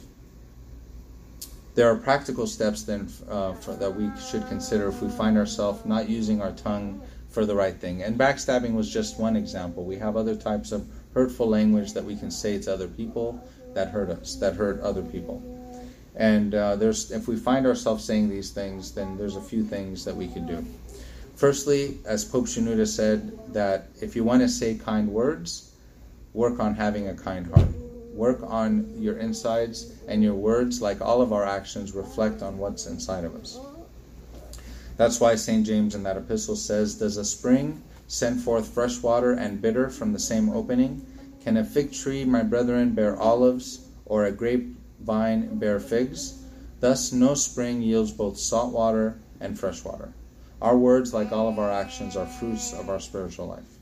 There 1.74 1.88
are 1.90 1.96
practical 1.96 2.46
steps 2.46 2.82
then 2.82 3.08
uh, 3.28 3.54
for, 3.54 3.74
that 3.74 3.94
we 3.94 4.10
should 4.20 4.46
consider 4.48 4.88
if 4.88 5.00
we 5.00 5.08
find 5.08 5.38
ourselves 5.38 5.84
not 5.84 6.08
using 6.08 6.42
our 6.42 6.52
tongue 6.52 7.00
for 7.30 7.46
the 7.46 7.54
right 7.54 7.76
thing. 7.76 8.02
And 8.02 8.18
backstabbing 8.18 8.74
was 8.74 8.92
just 8.92 9.18
one 9.20 9.36
example. 9.36 9.84
We 9.84 9.96
have 9.96 10.16
other 10.16 10.34
types 10.34 10.72
of 10.72 10.86
hurtful 11.14 11.48
language 11.48 11.92
that 11.92 12.04
we 12.04 12.16
can 12.16 12.30
say 12.30 12.60
to 12.62 12.72
other 12.72 12.88
people 12.88 13.42
that 13.74 13.88
hurt 13.88 14.10
us, 14.10 14.34
that 14.36 14.54
hurt 14.54 14.80
other 14.80 15.02
people. 15.02 15.42
And 16.16 16.54
uh, 16.54 16.76
there's, 16.76 17.12
if 17.12 17.28
we 17.28 17.36
find 17.36 17.66
ourselves 17.66 18.04
saying 18.04 18.28
these 18.28 18.50
things, 18.50 18.92
then 18.92 19.16
there's 19.16 19.36
a 19.36 19.40
few 19.40 19.64
things 19.64 20.04
that 20.04 20.14
we 20.14 20.26
can 20.26 20.46
do. 20.46 20.64
Firstly, 21.36 21.98
as 22.04 22.24
Pope 22.24 22.46
Shenouda 22.46 22.86
said, 22.86 23.54
that 23.54 23.86
if 24.02 24.16
you 24.16 24.24
want 24.24 24.42
to 24.42 24.48
say 24.48 24.74
kind 24.74 25.08
words, 25.08 25.69
work 26.32 26.60
on 26.60 26.74
having 26.74 27.08
a 27.08 27.14
kind 27.14 27.46
heart. 27.46 27.68
Work 28.12 28.42
on 28.42 28.92
your 29.00 29.16
insides, 29.16 29.92
and 30.06 30.22
your 30.22 30.34
words, 30.34 30.82
like 30.82 31.00
all 31.00 31.22
of 31.22 31.32
our 31.32 31.44
actions, 31.44 31.94
reflect 31.94 32.42
on 32.42 32.58
what's 32.58 32.86
inside 32.86 33.24
of 33.24 33.34
us. 33.34 33.58
That's 34.96 35.18
why 35.18 35.34
St. 35.36 35.64
James 35.64 35.94
in 35.94 36.02
that 36.02 36.18
epistle 36.18 36.56
says, 36.56 36.96
Does 36.96 37.16
a 37.16 37.24
spring 37.24 37.82
send 38.06 38.42
forth 38.42 38.68
fresh 38.68 39.02
water 39.02 39.32
and 39.32 39.62
bitter 39.62 39.88
from 39.88 40.12
the 40.12 40.18
same 40.18 40.50
opening? 40.50 41.06
Can 41.42 41.56
a 41.56 41.64
fig 41.64 41.92
tree, 41.92 42.24
my 42.24 42.42
brethren, 42.42 42.94
bear 42.94 43.18
olives, 43.18 43.86
or 44.04 44.26
a 44.26 44.32
grapevine 44.32 45.58
bear 45.58 45.80
figs? 45.80 46.42
Thus, 46.80 47.12
no 47.12 47.34
spring 47.34 47.80
yields 47.80 48.10
both 48.10 48.36
salt 48.36 48.74
water 48.74 49.18
and 49.40 49.58
fresh 49.58 49.82
water. 49.82 50.12
Our 50.60 50.76
words, 50.76 51.14
like 51.14 51.32
all 51.32 51.48
of 51.48 51.58
our 51.58 51.70
actions, 51.70 52.16
are 52.16 52.26
fruits 52.26 52.74
of 52.74 52.90
our 52.90 53.00
spiritual 53.00 53.46
life. 53.46 53.79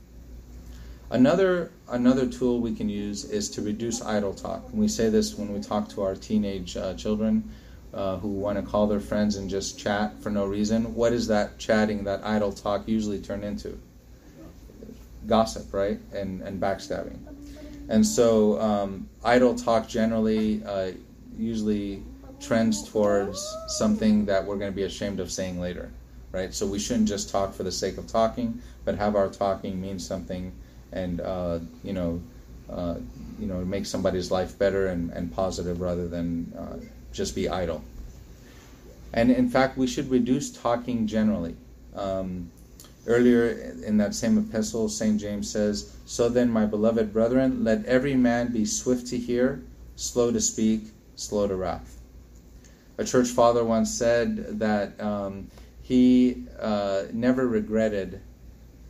Another 1.11 1.71
another 1.89 2.27
tool 2.27 2.61
we 2.61 2.75
can 2.75 2.89
use 2.89 3.25
is 3.25 3.49
to 3.51 3.63
reduce 3.63 4.03
idle 4.03 4.35
talk. 4.35 4.65
And 4.71 4.79
we 4.79 4.89
say 4.89 5.09
this 5.09 5.37
when 5.37 5.55
we 5.55 5.61
talk 5.61 5.89
to 5.91 6.03
our 6.03 6.15
teenage 6.15 6.77
uh, 6.77 6.95
children 6.95 7.51
uh, 7.95 8.19
who 8.19 8.29
want 8.29 8.59
to 8.59 8.63
call 8.63 8.87
their 8.87 9.01
friends 9.01 9.37
and 9.37 9.49
just 9.49 9.79
chat 9.79 10.21
for 10.23 10.29
no 10.29 10.45
reason. 10.45 10.95
What 10.95 11.15
is 11.15 11.27
that 11.29 11.59
chatting, 11.59 12.05
that 12.05 12.21
idle 12.25 12.53
talk, 12.53 12.87
usually 12.87 13.21
turn 13.21 13.43
into? 13.43 13.81
Gossip, 15.27 15.73
right? 15.73 15.99
And 16.13 16.43
and 16.43 16.61
backstabbing. 16.61 17.19
And 17.89 18.07
so 18.07 18.61
um, 18.61 19.09
idle 19.25 19.55
talk 19.55 19.89
generally 19.89 20.63
uh, 20.65 20.93
usually 21.39 22.03
trends 22.39 22.87
towards 22.87 23.41
something 23.69 24.27
that 24.27 24.45
we're 24.45 24.59
going 24.59 24.71
to 24.71 24.77
be 24.77 24.83
ashamed 24.83 25.21
of 25.21 25.31
saying 25.33 25.59
later, 25.59 25.91
right? 26.33 26.53
So 26.53 26.67
we 26.67 26.79
shouldn't 26.79 27.09
just 27.09 27.31
talk 27.31 27.55
for 27.55 27.63
the 27.63 27.73
sake 27.73 27.97
of 27.97 28.07
talking, 28.07 28.61
but 28.85 28.95
have 28.97 29.17
our 29.17 29.29
talking 29.29 29.81
mean 29.81 29.99
something 29.99 30.53
and 30.93 31.21
uh, 31.21 31.59
you 31.83 31.93
know, 31.93 32.21
uh, 32.71 32.97
you 33.39 33.47
know, 33.47 33.65
make 33.65 33.87
somebody's 33.87 34.31
life 34.31 34.59
better 34.59 34.89
and, 34.89 35.11
and 35.11 35.33
positive 35.33 35.81
rather 35.81 36.09
than 36.09 36.53
uh, 36.59 36.77
just 37.13 37.35
be 37.35 37.49
idle. 37.49 37.83
And 39.13 39.31
in 39.31 39.49
fact, 39.49 39.79
we 39.79 39.87
should 39.87 40.11
reduce 40.11 40.51
talking 40.51 41.07
generally. 41.07 41.57
Um, 41.95 42.51
earlier 43.07 43.73
in 43.85 43.97
that 43.97 44.15
same 44.15 44.39
epistle, 44.39 44.89
St. 44.89 45.19
James 45.19 45.51
says, 45.51 45.97
So 46.05 46.29
then, 46.29 46.51
my 46.51 46.67
beloved 46.67 47.13
brethren, 47.13 47.65
let 47.65 47.85
every 47.87 48.15
man 48.15 48.53
be 48.53 48.65
swift 48.65 49.07
to 49.09 49.19
hear, 49.19 49.63
slow 49.97 50.31
to 50.31 50.41
speak, 50.41 50.93
slow 51.17 51.49
to 51.49 51.57
wrath. 51.57 51.99
A 52.99 53.05
church 53.05 53.29
father 53.29 53.65
once 53.65 53.93
said 53.93 54.59
that 54.59 55.01
um, 55.01 55.49
he 55.83 56.45
uh, 56.61 57.05
never 57.13 57.49
regretted 57.49 58.21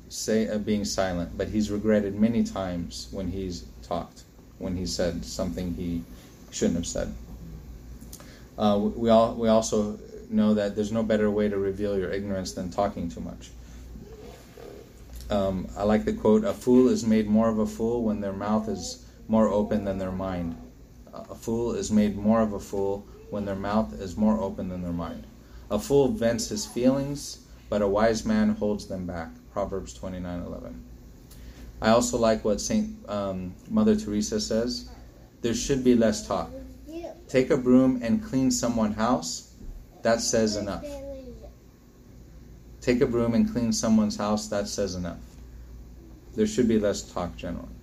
say 0.09 0.49
uh, 0.49 0.59
being 0.59 0.85
silent, 0.85 1.37
but 1.37 1.49
he's 1.49 1.71
regretted 1.71 2.18
many 2.18 2.44
times 2.44 3.09
when 3.11 3.29
he's 3.29 3.64
talked, 3.83 4.23
when 4.59 4.77
he 4.77 4.87
said 4.87 5.25
something 5.25 5.75
he 5.75 6.03
shouldn't 6.51 6.77
have 6.77 6.87
said. 6.87 7.14
Uh, 8.57 8.79
we 8.97 9.11
all 9.11 9.35
we 9.35 9.49
also 9.49 9.99
know 10.31 10.55
that 10.55 10.75
there's 10.75 10.92
no 10.92 11.03
better 11.03 11.31
way 11.31 11.49
to 11.49 11.57
reveal 11.57 11.99
your 11.99 12.11
ignorance 12.11 12.53
than 12.53 12.71
talking 12.71 13.09
too 13.09 13.21
much. 13.21 13.51
Um, 15.31 15.68
I 15.77 15.85
like 15.85 16.05
the 16.05 16.12
quote: 16.12 16.44
"A 16.44 16.55
fool 16.55 16.88
is 16.88 17.05
made 17.05 17.29
more 17.29 17.49
of 17.49 17.59
a 17.59 17.66
fool 17.66 18.03
when 18.03 18.21
their 18.21 18.33
mouth 18.33 18.68
is 18.68 19.05
more 19.29 19.49
open 19.49 19.85
than 19.85 19.99
their 19.99 20.12
mind. 20.12 20.57
A 21.12 21.35
fool 21.35 21.75
is 21.75 21.90
made 21.90 22.16
more 22.16 22.40
of 22.40 22.53
a 22.53 22.61
fool 22.61 23.07
when 23.31 23.44
their 23.44 23.55
mouth 23.55 23.92
is 24.01 24.16
more 24.16 24.40
open 24.40 24.68
than 24.68 24.83
their 24.83 24.92
mind. 24.92 25.25
A 25.71 25.79
fool 25.79 26.09
vents 26.09 26.49
his 26.49 26.64
feelings, 26.64 27.40
but 27.68 27.83
a 27.83 27.88
wise 27.88 28.25
man 28.25 28.51
holds 28.51 28.87
them 28.87 29.07
back." 29.07 29.29
Proverbs 29.59 29.92
29:11. 29.99 30.73
I 31.83 31.90
also 31.90 32.16
like 32.16 32.44
what 32.44 32.61
Saint 32.61 32.94
um, 33.09 33.57
Mother 33.68 33.97
Teresa 33.97 34.40
says. 34.40 34.88
There 35.42 35.53
should 35.53 35.83
be 35.83 35.97
less 35.97 36.25
talk. 36.29 36.53
Take 37.27 37.51
a 37.51 37.57
broom 37.57 37.99
and 38.01 38.23
clean 38.23 38.53
someone's 38.53 38.94
house. 38.94 39.53
That 40.03 40.21
says 40.21 40.55
enough. 40.55 40.85
Take 42.81 43.01
a 43.01 43.07
broom 43.07 43.35
and 43.35 43.53
clean 43.53 43.73
someone's 43.73 44.16
house. 44.16 44.47
That 44.47 44.68
says 44.68 44.94
enough. 44.94 45.18
There 46.37 46.47
should 46.47 46.68
be 46.68 46.79
less 46.79 47.03
talk 47.03 47.37
generally. 47.37 47.75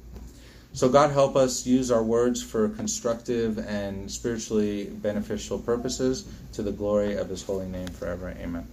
So, 0.71 0.88
God 0.88 1.11
help 1.11 1.35
us 1.35 1.65
use 1.67 1.91
our 1.91 2.03
words 2.03 2.41
for 2.41 2.69
constructive 2.69 3.57
and 3.67 4.09
spiritually 4.09 4.85
beneficial 4.85 5.59
purposes 5.59 6.23
to 6.53 6.63
the 6.63 6.71
glory 6.71 7.17
of 7.17 7.27
His 7.27 7.43
holy 7.43 7.67
name 7.67 7.88
forever. 7.88 8.33
Amen. 8.39 8.65